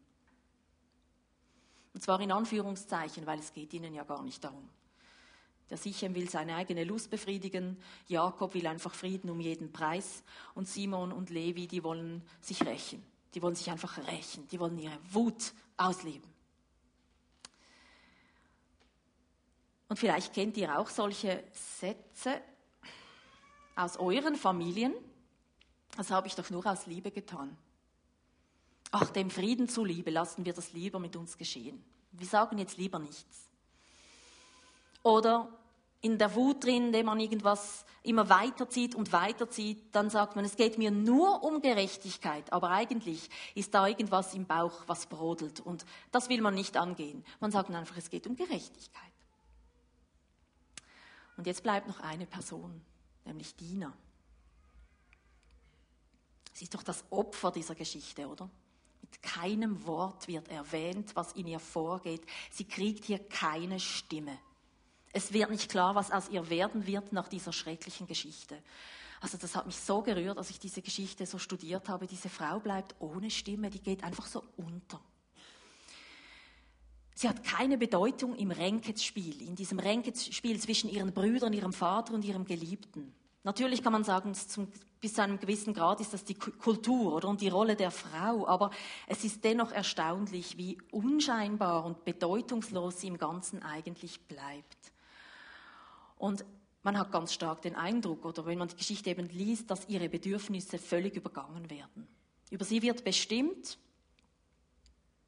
Und 1.92 2.00
zwar 2.00 2.20
in 2.20 2.30
Anführungszeichen, 2.30 3.26
weil 3.26 3.40
es 3.40 3.52
geht 3.52 3.74
ihnen 3.74 3.92
ja 3.92 4.04
gar 4.04 4.22
nicht 4.22 4.44
darum. 4.44 4.68
Der 5.68 5.76
Sichem 5.76 6.14
will 6.14 6.30
seine 6.30 6.54
eigene 6.54 6.84
Lust 6.84 7.10
befriedigen, 7.10 7.76
Jakob 8.06 8.54
will 8.54 8.68
einfach 8.68 8.94
Frieden 8.94 9.30
um 9.30 9.40
jeden 9.40 9.72
Preis 9.72 10.22
und 10.54 10.68
Simon 10.68 11.10
und 11.10 11.30
Levi, 11.30 11.66
die 11.66 11.82
wollen 11.82 12.22
sich 12.40 12.64
rächen. 12.64 13.02
Die 13.34 13.42
wollen 13.42 13.56
sich 13.56 13.68
einfach 13.68 13.98
rächen, 14.06 14.46
die 14.46 14.60
wollen 14.60 14.78
ihre 14.78 14.98
Wut 15.10 15.54
ausleben. 15.76 16.39
Und 19.90 19.98
vielleicht 19.98 20.32
kennt 20.32 20.56
ihr 20.56 20.78
auch 20.78 20.88
solche 20.88 21.42
Sätze 21.52 22.40
aus 23.74 23.96
euren 23.96 24.36
Familien. 24.36 24.94
Das 25.96 26.12
habe 26.12 26.28
ich 26.28 26.36
doch 26.36 26.48
nur 26.48 26.64
aus 26.64 26.86
Liebe 26.86 27.10
getan. 27.10 27.56
Ach, 28.92 29.10
dem 29.10 29.30
Frieden 29.30 29.68
zuliebe 29.68 30.10
lassen 30.10 30.44
wir 30.44 30.52
das 30.52 30.72
lieber 30.72 31.00
mit 31.00 31.16
uns 31.16 31.36
geschehen. 31.36 31.84
Wir 32.12 32.28
sagen 32.28 32.58
jetzt 32.58 32.78
lieber 32.78 33.00
nichts. 33.00 33.48
Oder 35.02 35.48
in 36.02 36.18
der 36.18 36.36
Wut 36.36 36.62
drin, 36.62 36.86
indem 36.86 37.06
man 37.06 37.18
irgendwas 37.18 37.84
immer 38.04 38.28
weiterzieht 38.28 38.94
und 38.94 39.12
weiterzieht, 39.12 39.92
dann 39.92 40.08
sagt 40.08 40.36
man, 40.36 40.44
es 40.44 40.54
geht 40.54 40.78
mir 40.78 40.92
nur 40.92 41.42
um 41.42 41.60
Gerechtigkeit, 41.60 42.52
aber 42.52 42.70
eigentlich 42.70 43.28
ist 43.56 43.74
da 43.74 43.88
irgendwas 43.88 44.34
im 44.34 44.46
Bauch, 44.46 44.84
was 44.86 45.06
brodelt 45.06 45.58
und 45.58 45.84
das 46.12 46.28
will 46.28 46.42
man 46.42 46.54
nicht 46.54 46.76
angehen. 46.76 47.24
Man 47.40 47.50
sagt 47.50 47.70
einfach, 47.70 47.96
es 47.96 48.08
geht 48.08 48.28
um 48.28 48.36
Gerechtigkeit. 48.36 49.09
Und 51.40 51.46
jetzt 51.46 51.62
bleibt 51.62 51.88
noch 51.88 52.00
eine 52.00 52.26
Person, 52.26 52.82
nämlich 53.24 53.56
Dina. 53.56 53.96
Sie 56.52 56.64
ist 56.64 56.74
doch 56.74 56.82
das 56.82 57.02
Opfer 57.08 57.50
dieser 57.50 57.74
Geschichte, 57.74 58.28
oder? 58.28 58.50
Mit 59.00 59.22
keinem 59.22 59.86
Wort 59.86 60.28
wird 60.28 60.48
erwähnt, 60.48 61.16
was 61.16 61.32
in 61.32 61.46
ihr 61.46 61.58
vorgeht. 61.58 62.20
Sie 62.50 62.66
kriegt 62.66 63.06
hier 63.06 63.20
keine 63.20 63.80
Stimme. 63.80 64.36
Es 65.14 65.32
wird 65.32 65.48
nicht 65.48 65.70
klar, 65.70 65.94
was 65.94 66.10
aus 66.10 66.28
ihr 66.28 66.50
werden 66.50 66.86
wird 66.86 67.14
nach 67.14 67.28
dieser 67.28 67.54
schrecklichen 67.54 68.06
Geschichte. 68.06 68.62
Also 69.22 69.38
das 69.38 69.56
hat 69.56 69.64
mich 69.64 69.78
so 69.78 70.02
gerührt, 70.02 70.36
als 70.36 70.50
ich 70.50 70.60
diese 70.60 70.82
Geschichte 70.82 71.24
so 71.24 71.38
studiert 71.38 71.88
habe. 71.88 72.06
Diese 72.06 72.28
Frau 72.28 72.60
bleibt 72.60 72.94
ohne 72.98 73.30
Stimme, 73.30 73.70
die 73.70 73.80
geht 73.80 74.04
einfach 74.04 74.26
so 74.26 74.44
unter. 74.58 75.00
Sie 77.20 77.28
hat 77.28 77.44
keine 77.44 77.76
Bedeutung 77.76 78.34
im 78.34 78.50
Renketsspiel, 78.50 79.42
in 79.42 79.54
diesem 79.54 79.78
Renketsspiel 79.78 80.58
zwischen 80.58 80.88
ihren 80.88 81.12
Brüdern, 81.12 81.52
ihrem 81.52 81.74
Vater 81.74 82.14
und 82.14 82.24
ihrem 82.24 82.46
Geliebten. 82.46 83.12
Natürlich 83.42 83.82
kann 83.82 83.92
man 83.92 84.04
sagen, 84.04 84.32
bis 85.02 85.12
zu 85.12 85.22
einem 85.22 85.38
gewissen 85.38 85.74
Grad 85.74 86.00
ist 86.00 86.14
das 86.14 86.24
die 86.24 86.34
Kultur 86.34 87.12
oder 87.14 87.28
und 87.28 87.42
die 87.42 87.50
Rolle 87.50 87.76
der 87.76 87.90
Frau, 87.90 88.48
aber 88.48 88.70
es 89.06 89.22
ist 89.22 89.44
dennoch 89.44 89.70
erstaunlich, 89.70 90.56
wie 90.56 90.78
unscheinbar 90.92 91.84
und 91.84 92.06
bedeutungslos 92.06 93.02
sie 93.02 93.08
im 93.08 93.18
Ganzen 93.18 93.62
eigentlich 93.62 94.22
bleibt. 94.22 94.92
Und 96.16 96.46
man 96.82 96.98
hat 96.98 97.12
ganz 97.12 97.34
stark 97.34 97.60
den 97.60 97.76
Eindruck, 97.76 98.24
oder 98.24 98.46
wenn 98.46 98.56
man 98.56 98.68
die 98.68 98.76
Geschichte 98.76 99.10
eben 99.10 99.28
liest, 99.28 99.70
dass 99.70 99.86
ihre 99.90 100.08
Bedürfnisse 100.08 100.78
völlig 100.78 101.16
übergangen 101.16 101.68
werden. 101.68 102.08
Über 102.50 102.64
sie 102.64 102.80
wird 102.80 103.04
bestimmt 103.04 103.76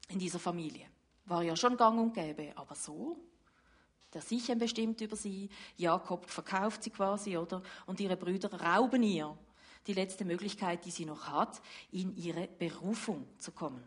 in 0.09 0.19
dieser 0.19 0.39
Familie. 0.39 0.87
War 1.27 1.43
ja 1.43 1.57
schon 1.57 1.77
gang 1.77 1.99
und 2.01 2.15
gäbe, 2.15 2.53
aber 2.57 2.75
so? 2.75 3.17
Der 4.13 4.21
Sichem 4.21 4.59
bestimmt 4.59 5.01
über 5.01 5.17
sie, 5.17 5.49
Jakob 5.77 6.29
verkauft 6.29 6.83
sie 6.83 6.91
quasi, 6.91 7.37
oder? 7.37 7.63
Und 7.87 8.01
ihre 8.01 8.17
Brüder 8.17 8.53
rauben 8.53 9.03
ihr 9.03 9.37
die 9.87 9.95
letzte 9.95 10.25
Möglichkeit, 10.25 10.85
die 10.85 10.91
sie 10.91 11.07
noch 11.07 11.29
hat, 11.29 11.61
in 11.91 12.15
ihre 12.17 12.47
Berufung 12.47 13.27
zu 13.39 13.53
kommen. 13.53 13.83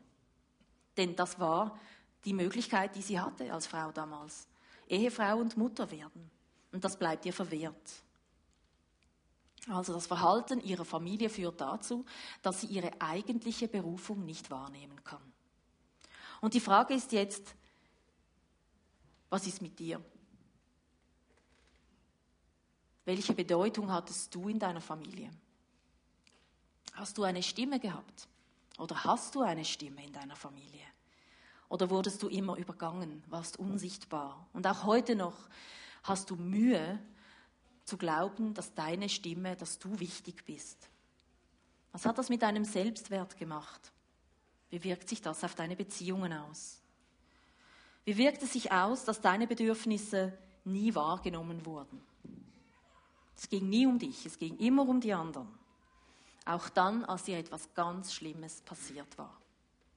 Denn 0.97 1.15
das 1.15 1.39
war 1.39 1.77
die 2.25 2.33
Möglichkeit, 2.33 2.95
die 2.95 3.01
sie 3.01 3.19
hatte 3.19 3.51
als 3.53 3.67
Frau 3.67 3.91
damals. 3.91 4.47
Ehefrau 4.87 5.37
und 5.37 5.57
Mutter 5.57 5.89
werden. 5.91 6.29
Und 6.71 6.83
das 6.83 6.97
bleibt 6.97 7.25
ihr 7.25 7.33
verwehrt. 7.33 8.03
Also 9.69 9.93
das 9.93 10.07
Verhalten 10.07 10.61
ihrer 10.61 10.85
Familie 10.85 11.29
führt 11.29 11.59
dazu, 11.61 12.05
dass 12.41 12.61
sie 12.61 12.67
ihre 12.67 12.91
eigentliche 12.99 13.67
Berufung 13.67 14.25
nicht 14.25 14.51
wahrnehmen 14.51 15.03
kann. 15.03 15.21
Und 16.45 16.53
die 16.53 16.60
Frage 16.60 16.93
ist 16.93 17.12
jetzt, 17.12 17.55
was 19.31 19.47
ist 19.47 19.63
mit 19.63 19.79
dir? 19.79 19.99
Welche 23.03 23.34
Bedeutung 23.34 23.91
hattest 23.91 24.36
du 24.36 24.47
in 24.47 24.60
deiner 24.60 24.79
Familie? 24.79 25.31
Hast 26.93 27.17
du 27.17 27.23
eine 27.23 27.41
Stimme 27.41 27.79
gehabt? 27.79 28.27
Oder 28.77 29.05
hast 29.05 29.34
du 29.34 29.41
eine 29.41 29.65
Stimme 29.65 30.05
in 30.05 30.13
deiner 30.13 30.36
Familie? 30.36 30.86
Oder 31.67 31.89
wurdest 31.89 32.21
du 32.21 32.27
immer 32.27 32.58
übergangen, 32.58 33.23
warst 33.25 33.58
unsichtbar? 33.58 34.45
Und 34.53 34.67
auch 34.67 34.84
heute 34.84 35.15
noch 35.15 35.49
hast 36.03 36.29
du 36.29 36.36
Mühe 36.36 36.99
zu 37.86 37.97
glauben, 37.97 38.53
dass 38.53 38.75
deine 38.75 39.10
Stimme, 39.10 39.55
dass 39.55 39.79
du 39.79 39.99
wichtig 39.99 40.45
bist. 40.45 40.89
Was 41.91 42.05
hat 42.05 42.19
das 42.19 42.29
mit 42.29 42.43
deinem 42.43 42.65
Selbstwert 42.65 43.36
gemacht? 43.36 43.94
Wie 44.69 44.84
wirkt 44.84 45.10
sich 45.10 45.21
das 45.21 45.43
auf 45.43 45.56
deine 45.56 45.75
Beziehungen 45.75 46.34
aus? 46.34 46.80
Wie 48.04 48.17
wirkt 48.17 48.43
es 48.43 48.54
sich 48.54 48.71
aus, 48.71 49.04
dass 49.06 49.21
deine 49.21 49.47
Bedürfnisse 49.47 50.38
nie 50.63 50.93
wahrgenommen 50.93 51.65
wurden? 51.65 52.01
Es 53.38 53.49
ging 53.49 53.69
nie 53.69 53.86
um 53.86 53.99
dich, 53.99 54.25
es 54.25 54.38
ging 54.38 54.58
immer 54.58 54.88
um 54.88 55.01
die 55.01 55.13
anderen. 55.13 55.47
Auch 56.45 56.69
dann, 56.69 57.04
als 57.06 57.23
dir 57.23 57.39
etwas 57.39 57.73
ganz 57.73 58.13
Schlimmes 58.13 58.62
passiert 58.62 59.17
war. 59.17 59.36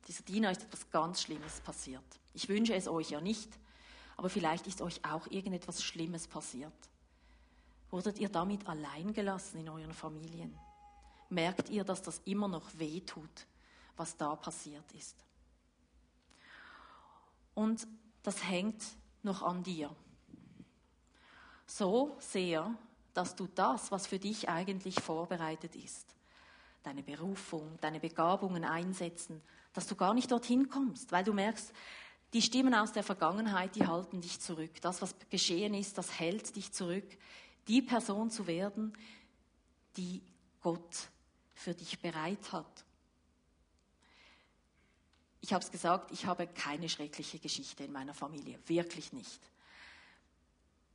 Dieser 0.07 0.25
Diener 0.25 0.51
ist 0.51 0.63
etwas 0.63 0.91
ganz 0.91 1.21
Schlimmes 1.21 1.61
passiert. 1.61 2.03
Ich 2.33 2.49
wünsche 2.49 2.75
es 2.75 2.89
euch 2.89 3.11
ja 3.11 3.21
nicht, 3.21 3.51
aber 4.17 4.31
vielleicht 4.31 4.67
ist 4.67 4.81
euch 4.81 5.05
auch 5.05 5.27
irgendetwas 5.27 5.83
Schlimmes 5.83 6.27
passiert. 6.27 6.73
Wurdet 7.91 8.19
ihr 8.19 8.29
damit 8.29 8.67
allein 8.69 9.13
gelassen 9.13 9.59
in 9.59 9.69
euren 9.69 9.93
Familien? 9.93 10.59
Merkt 11.29 11.69
ihr, 11.69 11.85
dass 11.85 12.01
das 12.03 12.23
immer 12.25 12.49
noch 12.49 12.67
weh 12.79 13.01
tut, 13.01 13.47
was 13.99 14.17
da 14.17 14.35
passiert 14.37 14.91
ist. 14.93 15.17
Und 17.55 17.87
das 18.23 18.45
hängt 18.45 18.83
noch 19.23 19.43
an 19.43 19.63
dir. 19.63 19.95
So 21.67 22.17
sehr, 22.21 22.75
dass 23.15 23.35
du 23.35 23.49
das, 23.55 23.91
was 23.91 24.07
für 24.07 24.19
dich 24.19 24.49
eigentlich 24.49 25.01
vorbereitet 25.01 25.75
ist, 25.77 26.15
deine 26.83 27.03
Berufung, 27.03 27.79
deine 27.81 28.01
Begabungen 28.01 28.65
einsetzen, 28.65 29.43
dass 29.73 29.87
du 29.87 29.97
gar 29.97 30.15
nicht 30.15 30.31
dorthin 30.31 30.69
kommst, 30.69 31.13
weil 31.13 31.25
du 31.25 31.33
merkst, 31.33 31.73
die 32.33 32.43
Stimmen 32.43 32.75
aus 32.75 32.93
der 32.93 33.03
Vergangenheit, 33.03 33.75
die 33.75 33.87
halten 33.87 34.21
dich 34.21 34.41
zurück. 34.41 34.81
Das, 34.83 35.03
was 35.03 35.15
geschehen 35.31 35.75
ist, 35.75 35.99
das 35.99 36.19
hält 36.19 36.55
dich 36.57 36.73
zurück, 36.73 37.07
die 37.67 37.83
Person 37.83 38.31
zu 38.31 38.47
werden, 38.47 38.97
die 39.97 40.23
Gott 40.61 41.09
für 41.55 41.75
dich 41.75 41.99
bereit 42.01 42.53
hat. 42.53 42.85
Ich 45.41 45.53
habe 45.53 45.65
es 45.65 45.71
gesagt, 45.71 46.11
ich 46.13 46.27
habe 46.27 46.47
keine 46.47 46.89
schreckliche 46.89 47.39
Geschichte 47.39 47.85
in 47.85 47.93
meiner 47.93 48.15
Familie, 48.15 48.59
wirklich 48.67 49.13
nicht. 49.13 49.41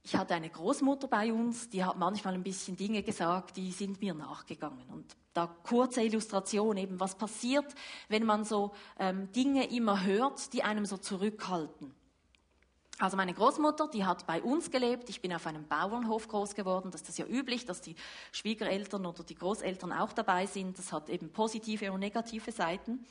Ich 0.06 0.17
hatte 0.17 0.36
eine 0.36 0.49
Großmutter 0.49 1.08
bei 1.08 1.32
uns, 1.32 1.69
die 1.69 1.84
hat 1.84 1.97
manchmal 1.97 2.34
ein 2.34 2.43
bisschen 2.43 2.75
Dinge 2.75 3.03
gesagt, 3.03 3.56
die 3.56 3.71
sind 3.71 4.01
mir 4.01 4.13
nachgegangen. 4.13 4.86
Und 4.89 5.15
da 5.34 5.47
kurze 5.47 6.01
Illustration 6.01 6.75
eben, 6.75 6.99
was 6.99 7.15
passiert, 7.15 7.73
wenn 8.10 8.25
man 8.25 8.43
so 8.43 8.73
ähm, 8.99 9.32
Dinge 9.32 9.71
immer 9.71 10.03
hört, 10.03 10.51
die 10.51 10.62
einem 10.62 10.86
so 10.86 10.97
zurückhalten. 10.97 11.95
Also 12.99 13.17
meine 13.17 13.34
Großmutter, 13.34 13.88
die 13.88 14.06
hat 14.06 14.27
bei 14.27 14.41
uns 14.41 14.69
gelebt. 14.69 15.10
Ich 15.10 15.21
bin 15.21 15.34
auf 15.34 15.47
einem 15.47 15.65
Bauernhof 15.67 16.27
groß 16.27 16.53
geworden. 16.53 16.91
Das 16.91 17.01
ist 17.01 17.17
ja 17.17 17.25
üblich, 17.25 17.65
dass 17.65 17.82
die 17.82 17.95
Schwiegereltern 18.32 19.06
oder 19.06 19.23
die 19.23 19.36
Großeltern 19.36 19.91
auch 19.91 20.13
dabei 20.13 20.45
sind. 20.45 20.77
Das 20.77 20.91
hat 20.91 21.10
eben 21.10 21.32
positive 21.32 21.91
und 21.91 22.01
negative 22.01 22.51
Seiten. 22.51 23.06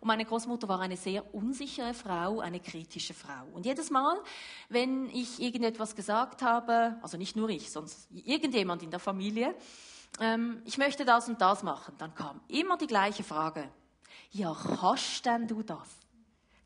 Und 0.00 0.08
meine 0.08 0.24
Großmutter 0.24 0.68
war 0.68 0.80
eine 0.80 0.96
sehr 0.96 1.34
unsichere 1.34 1.94
Frau, 1.94 2.40
eine 2.40 2.60
kritische 2.60 3.14
Frau. 3.14 3.46
Und 3.52 3.66
jedes 3.66 3.90
Mal, 3.90 4.16
wenn 4.68 5.08
ich 5.10 5.40
irgendetwas 5.40 5.94
gesagt 5.94 6.42
habe, 6.42 6.96
also 7.02 7.16
nicht 7.16 7.36
nur 7.36 7.48
ich, 7.48 7.70
sondern 7.70 7.92
irgendjemand 8.10 8.82
in 8.82 8.90
der 8.90 9.00
Familie, 9.00 9.54
ähm, 10.20 10.62
ich 10.64 10.78
möchte 10.78 11.04
das 11.04 11.28
und 11.28 11.40
das 11.40 11.62
machen, 11.62 11.94
dann 11.98 12.14
kam 12.14 12.40
immer 12.48 12.76
die 12.76 12.86
gleiche 12.86 13.24
Frage. 13.24 13.68
Ja, 14.30 14.56
hast 14.82 15.24
denn 15.24 15.46
du 15.46 15.62
das? 15.62 15.88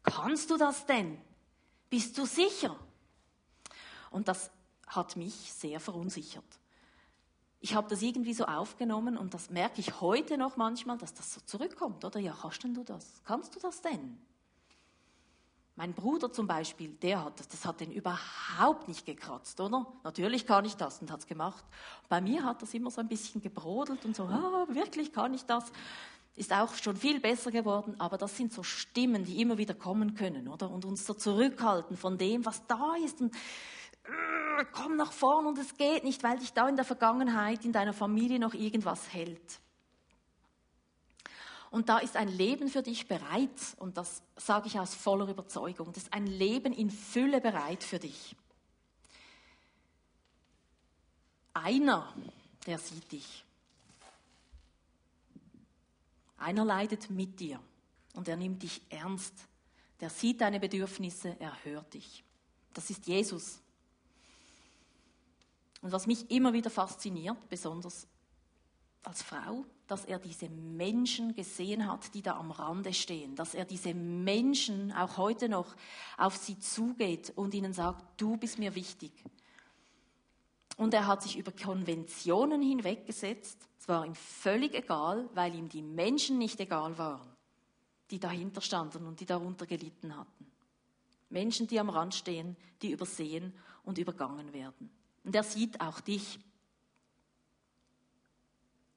Kannst 0.03 0.51
du 0.51 0.57
das 0.57 0.87
denn? 0.87 1.21
Bist 1.89 2.17
du 2.17 2.25
sicher? 2.25 2.77
Und 4.11 4.29
das 4.29 4.51
hat 4.87 5.17
mich 5.17 5.35
sehr 5.53 5.81
verunsichert. 5.81 6.60
Ich 7.61 7.75
habe 7.75 7.89
das 7.89 8.01
irgendwie 8.01 8.33
so 8.33 8.47
aufgenommen 8.47 9.19
und 9.19 9.35
das 9.35 9.51
merke 9.51 9.81
ich 9.81 10.01
heute 10.01 10.39
noch 10.39 10.57
manchmal, 10.57 10.97
dass 10.97 11.13
das 11.13 11.35
so 11.35 11.41
zurückkommt. 11.45 12.05
Oder 12.05 12.19
ja, 12.19 12.35
kannst 12.41 12.65
denn 12.65 12.75
du 12.75 12.83
das? 12.83 13.23
Kannst 13.25 13.55
du 13.55 13.61
das 13.61 13.83
denn? 13.83 14.19
Mein 15.77 15.93
Bruder 15.95 16.33
zum 16.33 16.47
Beispiel, 16.47 16.91
der 16.91 17.25
hat 17.25 17.39
das, 17.39 17.49
das 17.49 17.65
hat 17.65 17.81
den 17.81 17.93
überhaupt 17.93 18.89
nicht 18.89 19.07
gekratzt, 19.07 19.61
oder? 19.61 19.87
Natürlich 20.05 20.47
kann 20.47 20.65
ich 20.65 20.75
das 20.77 21.01
und 21.01 21.11
hat 21.11 21.21
es 21.21 21.27
gemacht. 21.27 21.65
Bei 22.09 22.21
mir 22.21 22.45
hat 22.45 22.61
das 22.61 22.75
immer 22.75 22.91
so 22.91 23.01
ein 23.01 23.09
bisschen 23.09 23.41
gebrodelt 23.41 24.05
und 24.05 24.17
so, 24.17 24.25
ah, 24.25 24.67
wirklich 24.69 25.13
kann 25.13 25.33
ich 25.35 25.45
das? 25.45 25.71
ist 26.37 26.53
auch 26.53 26.75
schon 26.75 26.97
viel 26.97 27.21
besser 27.21 27.51
geworden, 27.51 27.95
aber 27.99 28.17
das 28.17 28.37
sind 28.37 28.53
so 28.53 28.63
Stimmen, 28.63 29.25
die 29.25 29.41
immer 29.43 29.59
wieder 29.59 29.75
kommen 29.75 30.15
können, 30.15 30.49
oder? 30.49 30.71
Und 30.71 30.85
uns 30.85 31.05
so 31.05 31.13
zurückhalten 31.13 31.97
von 31.97 32.17
dem, 32.17 32.47
was 32.47 32.67
da 32.67 32.95
ist 33.05 33.21
und 33.21 33.35
komm 34.73 34.97
nach 34.97 35.13
vorn 35.13 35.47
und 35.47 35.59
es 35.59 35.77
geht 35.77 36.05
nicht, 36.05 36.23
weil 36.23 36.39
dich 36.39 36.53
da 36.53 36.69
in 36.69 36.77
der 36.77 36.85
Vergangenheit 36.85 37.65
in 37.65 37.73
deiner 37.73 37.93
Familie 37.93 38.39
noch 38.39 38.55
irgendwas 38.55 39.13
hält. 39.13 39.61
Und 41.71 41.89
da 41.89 41.99
ist 41.99 42.17
ein 42.17 42.29
Leben 42.29 42.69
für 42.69 42.83
dich 42.83 43.07
bereit, 43.07 43.77
und 43.79 43.97
das 43.97 44.23
sage 44.37 44.67
ich 44.67 44.79
aus 44.79 44.95
voller 44.95 45.29
Überzeugung, 45.29 45.93
das 45.93 46.05
ist 46.05 46.13
ein 46.13 46.27
Leben 46.27 46.73
in 46.73 46.91
Fülle 46.91 47.41
bereit 47.41 47.85
für 47.85 48.01
dich. 48.01 48.35
Einer, 51.55 52.13
der 52.67 52.79
sieht 52.79 53.13
dich. 53.13 53.45
Einer 56.39 56.65
leidet 56.65 57.11
mit 57.11 57.39
dir 57.39 57.61
und 58.15 58.27
er 58.27 58.37
nimmt 58.37 58.63
dich 58.63 58.81
ernst. 58.89 59.35
Der 60.01 60.11
sieht 60.11 60.41
deine 60.41 60.59
Bedürfnisse, 60.59 61.37
er 61.39 61.53
hört 61.65 61.95
dich. 61.95 62.25
Das 62.73 62.89
ist 62.91 63.07
Jesus. 63.07 63.60
Und 65.81 65.93
was 65.93 66.07
mich 66.07 66.31
immer 66.31 66.53
wieder 66.53 66.71
fasziniert, 66.71 67.37
besonders 67.49 68.07
als 69.03 69.23
Frau, 69.23 69.65
dass 69.87 70.05
er 70.05 70.19
diese 70.19 70.49
Menschen 70.49 71.35
gesehen 71.35 71.91
hat, 71.91 72.15
die 72.15 72.23
da 72.23 72.37
am 72.37 72.51
Rande 72.51 72.93
stehen, 72.93 73.35
dass 73.35 73.55
er 73.55 73.65
diese 73.65 73.95
Menschen 73.95 74.93
auch 74.93 75.17
heute 75.17 75.49
noch 75.49 75.75
auf 76.19 76.37
sie 76.37 76.59
zugeht 76.59 77.33
und 77.35 77.55
ihnen 77.55 77.73
sagt, 77.73 78.21
du 78.21 78.37
bist 78.37 78.59
mir 78.59 78.75
wichtig. 78.75 79.13
Und 80.77 80.95
er 80.95 81.07
hat 81.07 81.23
sich 81.23 81.37
über 81.37 81.53
Konventionen 81.53 82.63
hinweggesetzt. 82.63 83.69
Es 83.79 83.89
war 83.89 84.07
ihm 84.07 84.15
völlig 84.15 84.75
egal, 84.75 85.29
weil 85.35 85.55
ihm 85.55 85.69
die 85.69 85.83
Menschen 85.83 86.39
nicht 86.39 86.61
egal 86.61 86.97
waren, 86.97 87.29
die 88.11 88.19
dahinter 88.19 88.61
standen 88.61 89.07
und 89.07 89.21
die 89.21 89.27
darunter 89.27 89.67
gelitten 89.67 90.17
hatten. 90.17 90.47
Menschen, 91.31 91.67
die 91.67 91.81
am 91.81 91.91
Rand 91.91 92.15
stehen, 92.15 92.57
die 92.83 92.93
übersehen 92.93 93.53
und 93.85 93.99
übergangen 93.99 94.53
werden. 94.53 94.91
Und 95.25 95.35
er 95.35 95.43
sieht 95.43 95.81
auch 95.81 96.01
dich. 96.01 96.39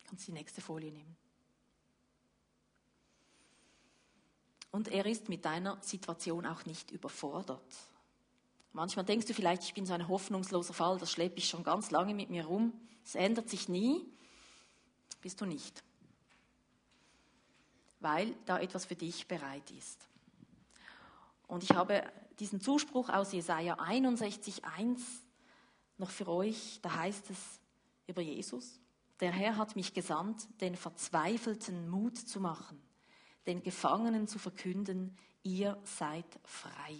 Kannst 0.06 0.28
die 0.28 0.32
nächste 0.32 0.62
Folie 0.62 0.92
nehmen. 0.92 1.18
Und 4.72 4.88
er 4.88 5.06
ist 5.06 5.30
mit 5.30 5.46
deiner 5.46 5.78
Situation 5.82 6.46
auch 6.46 6.66
nicht 6.66 6.92
überfordert. 6.92 7.62
Manchmal 8.72 9.06
denkst 9.06 9.28
du 9.28 9.34
vielleicht, 9.36 9.64
ich 9.64 9.76
bin 9.76 9.86
so 9.86 9.94
ein 9.94 10.08
hoffnungsloser 10.08 10.74
Fall, 10.74 10.98
das 10.98 11.12
schleppe 11.12 11.38
ich 11.38 11.48
schon 11.48 11.64
ganz 11.64 11.92
lange 11.92 12.16
mit 12.16 12.32
mir 12.32 12.46
rum. 12.46 12.74
Es 13.06 13.14
ändert 13.14 13.50
sich 13.50 13.70
nie. 13.70 14.04
Bist 15.22 15.40
du 15.42 15.46
nicht. 15.46 15.84
Weil 18.00 18.36
da 18.46 18.60
etwas 18.60 18.86
für 18.86 18.96
dich 18.96 19.28
bereit 19.28 19.70
ist. 19.72 20.08
Und 21.48 21.62
ich 21.64 21.72
habe 21.72 22.12
diesen 22.40 22.60
Zuspruch 22.60 23.10
aus 23.10 23.32
Jesaja 23.32 23.76
61,1 23.76 24.98
noch 25.98 26.12
für 26.12 26.28
euch. 26.28 26.80
Da 26.82 26.96
heißt 26.96 27.30
es 27.30 27.60
über 28.08 28.22
Jesus: 28.22 28.80
Der 29.20 29.32
Herr 29.32 29.58
hat 29.58 29.76
mich 29.76 29.94
gesandt, 29.94 30.48
den 30.62 30.76
Verzweifelten 30.76 31.90
Mut 31.90 32.18
zu 32.18 32.40
machen, 32.40 32.82
den 33.46 33.64
Gefangenen 33.64 34.28
zu 34.28 34.40
verkünden, 34.40 35.16
ihr 35.44 35.78
seid 35.84 36.26
frei. 36.44 36.98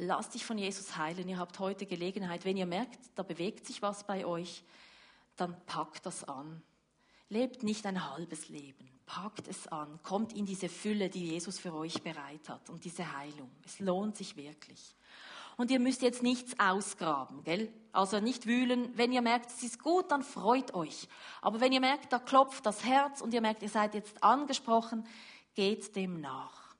Lasst 0.00 0.34
dich 0.34 0.44
von 0.44 0.58
Jesus 0.58 0.96
heilen. 0.96 1.28
Ihr 1.28 1.38
habt 1.38 1.58
heute 1.58 1.84
Gelegenheit. 1.84 2.44
Wenn 2.44 2.56
ihr 2.56 2.66
merkt, 2.66 3.00
da 3.16 3.24
bewegt 3.24 3.66
sich 3.66 3.82
was 3.82 4.04
bei 4.04 4.24
euch, 4.24 4.62
dann 5.34 5.56
packt 5.66 6.06
das 6.06 6.22
an. 6.22 6.62
Lebt 7.28 7.64
nicht 7.64 7.84
ein 7.84 8.08
halbes 8.08 8.48
Leben. 8.48 8.88
Packt 9.06 9.48
es 9.48 9.66
an. 9.66 10.00
Kommt 10.04 10.34
in 10.34 10.46
diese 10.46 10.68
Fülle, 10.68 11.10
die 11.10 11.26
Jesus 11.26 11.58
für 11.58 11.74
euch 11.74 12.00
bereit 12.00 12.48
hat 12.48 12.70
und 12.70 12.84
diese 12.84 13.16
Heilung. 13.18 13.50
Es 13.64 13.80
lohnt 13.80 14.16
sich 14.16 14.36
wirklich. 14.36 14.94
Und 15.58 15.72
ihr 15.72 15.80
müsst 15.80 16.02
jetzt 16.02 16.22
nichts 16.22 16.54
ausgraben, 16.60 17.42
gell? 17.42 17.70
Also 17.90 18.20
nicht 18.20 18.46
wühlen. 18.46 18.96
Wenn 18.96 19.10
ihr 19.10 19.22
merkt, 19.22 19.50
es 19.50 19.64
ist 19.64 19.82
gut, 19.82 20.12
dann 20.12 20.22
freut 20.22 20.72
euch. 20.72 21.08
Aber 21.42 21.60
wenn 21.60 21.72
ihr 21.72 21.80
merkt, 21.80 22.12
da 22.12 22.20
klopft 22.20 22.64
das 22.64 22.84
Herz 22.84 23.20
und 23.20 23.34
ihr 23.34 23.40
merkt, 23.40 23.62
ihr 23.62 23.68
seid 23.68 23.94
jetzt 23.94 24.22
angesprochen, 24.22 25.04
geht 25.56 25.96
dem 25.96 26.20
nach. 26.20 26.76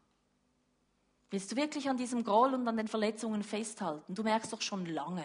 Willst 1.30 1.50
du 1.50 1.56
wirklich 1.56 1.90
an 1.90 1.96
diesem 1.96 2.22
Groll 2.22 2.54
und 2.54 2.68
an 2.68 2.76
den 2.76 2.86
Verletzungen 2.86 3.42
festhalten? 3.42 4.14
Du 4.14 4.22
merkst 4.22 4.52
doch 4.52 4.62
schon 4.62 4.86
lange, 4.86 5.24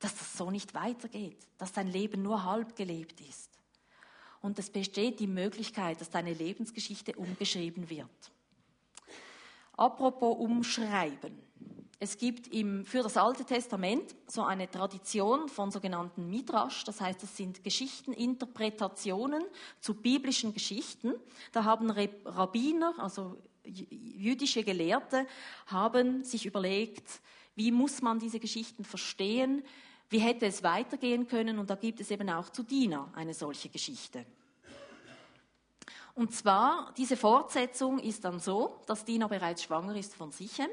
dass 0.00 0.16
das 0.16 0.36
so 0.36 0.50
nicht 0.50 0.74
weitergeht, 0.74 1.38
dass 1.56 1.72
dein 1.72 1.86
Leben 1.86 2.20
nur 2.20 2.44
halb 2.44 2.74
gelebt 2.74 3.20
ist. 3.20 3.48
Und 4.40 4.58
es 4.58 4.70
besteht 4.70 5.20
die 5.20 5.28
Möglichkeit, 5.28 6.00
dass 6.00 6.10
deine 6.10 6.34
Lebensgeschichte 6.34 7.14
umgeschrieben 7.14 7.88
wird. 7.88 8.32
Apropos 9.76 10.36
umschreiben. 10.36 11.38
Es 12.02 12.16
gibt 12.16 12.46
im, 12.46 12.86
für 12.86 13.02
das 13.02 13.18
Alte 13.18 13.44
Testament 13.44 14.16
so 14.26 14.42
eine 14.42 14.70
Tradition 14.70 15.50
von 15.50 15.70
sogenannten 15.70 16.30
Midrash, 16.30 16.82
das 16.84 16.98
heißt, 16.98 17.22
es 17.22 17.36
sind 17.36 17.62
Geschichteninterpretationen 17.62 19.44
zu 19.82 19.92
biblischen 19.92 20.54
Geschichten. 20.54 21.12
Da 21.52 21.64
haben 21.64 21.90
Rabbiner, 21.90 22.94
also 22.96 23.36
jüdische 23.64 24.64
Gelehrte 24.64 25.26
haben 25.66 26.24
sich 26.24 26.46
überlegt, 26.46 27.20
wie 27.54 27.70
muss 27.70 28.00
man 28.00 28.18
diese 28.18 28.40
Geschichten 28.40 28.82
verstehen, 28.82 29.62
wie 30.08 30.20
hätte 30.20 30.46
es 30.46 30.62
weitergehen 30.62 31.28
können 31.28 31.58
und 31.58 31.68
da 31.68 31.74
gibt 31.74 32.00
es 32.00 32.10
eben 32.10 32.30
auch 32.30 32.48
zu 32.48 32.62
Dina 32.62 33.12
eine 33.14 33.34
solche 33.34 33.68
Geschichte. 33.68 34.24
Und 36.14 36.34
zwar, 36.34 36.94
diese 36.96 37.18
Fortsetzung 37.18 37.98
ist 37.98 38.24
dann 38.24 38.40
so, 38.40 38.80
dass 38.86 39.04
Dina 39.04 39.28
bereits 39.28 39.62
schwanger 39.62 39.94
ist 39.96 40.14
von 40.14 40.32
Sichem 40.32 40.68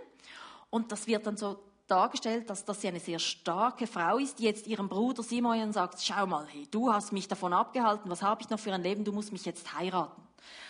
und 0.69 0.91
das 0.91 1.07
wird 1.07 1.25
dann 1.25 1.37
so 1.37 1.59
dargestellt, 1.87 2.49
dass, 2.49 2.65
dass 2.65 2.81
sie 2.81 2.89
eine 2.89 2.99
sehr 2.99 3.19
starke 3.19 3.87
Frau 3.87 4.17
ist, 4.17 4.39
die 4.39 4.43
jetzt 4.43 4.67
ihrem 4.67 4.89
Bruder 4.89 5.23
Simon 5.23 5.71
sagt, 5.71 6.01
schau 6.01 6.27
mal, 6.27 6.45
hey, 6.47 6.67
du 6.69 6.91
hast 6.91 7.13
mich 7.13 7.27
davon 7.27 7.53
abgehalten, 7.53 8.09
was 8.09 8.21
habe 8.21 8.41
ich 8.41 8.49
noch 8.49 8.59
für 8.59 8.73
ein 8.73 8.83
Leben, 8.83 9.03
du 9.03 9.11
musst 9.11 9.31
mich 9.31 9.45
jetzt 9.45 9.73
heiraten. 9.77 10.21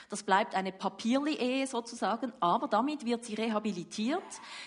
Das 0.10 0.24
bleibt 0.24 0.56
eine 0.56 0.72
Papierli-Ehe 0.72 1.68
sozusagen, 1.68 2.32
aber 2.40 2.68
damit 2.68 3.06
wird 3.06 3.26
sie 3.26 3.34
rehabilitiert, 3.34 4.24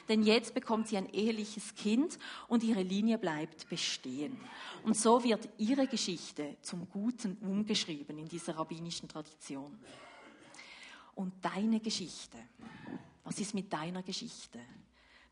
denn 0.08 0.22
jetzt 0.22 0.52
bekommt 0.54 0.88
sie 0.88 0.98
ein 0.98 1.08
eheliches 1.08 1.74
Kind 1.74 2.18
und 2.46 2.62
ihre 2.62 2.82
Linie 2.82 3.16
bleibt 3.16 3.68
bestehen. 3.68 4.38
Und 4.84 4.96
so 4.96 5.24
wird 5.24 5.48
ihre 5.56 5.86
Geschichte 5.86 6.56
zum 6.60 6.88
Guten 6.90 7.38
umgeschrieben 7.40 8.18
in 8.18 8.28
dieser 8.28 8.56
rabbinischen 8.56 9.08
Tradition. 9.08 9.78
Und 11.14 11.32
deine 11.42 11.80
Geschichte, 11.80 12.38
was 13.24 13.40
ist 13.40 13.54
mit 13.54 13.72
deiner 13.72 14.02
Geschichte? 14.02 14.58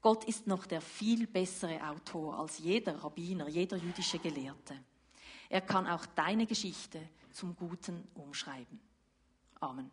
Gott 0.01 0.25
ist 0.25 0.47
noch 0.47 0.67
der 0.67 0.81
viel 0.81 1.27
bessere 1.27 1.89
Autor 1.89 2.39
als 2.39 2.59
jeder 2.59 3.03
Rabbiner, 3.03 3.49
jeder 3.49 3.77
jüdische 3.77 4.19
Gelehrte. 4.19 4.75
Er 5.49 5.61
kann 5.61 5.87
auch 5.87 6.07
deine 6.07 6.47
Geschichte 6.47 7.01
zum 7.33 7.57
Guten 7.57 8.07
umschreiben. 8.15 8.81
Amen. 9.61 9.91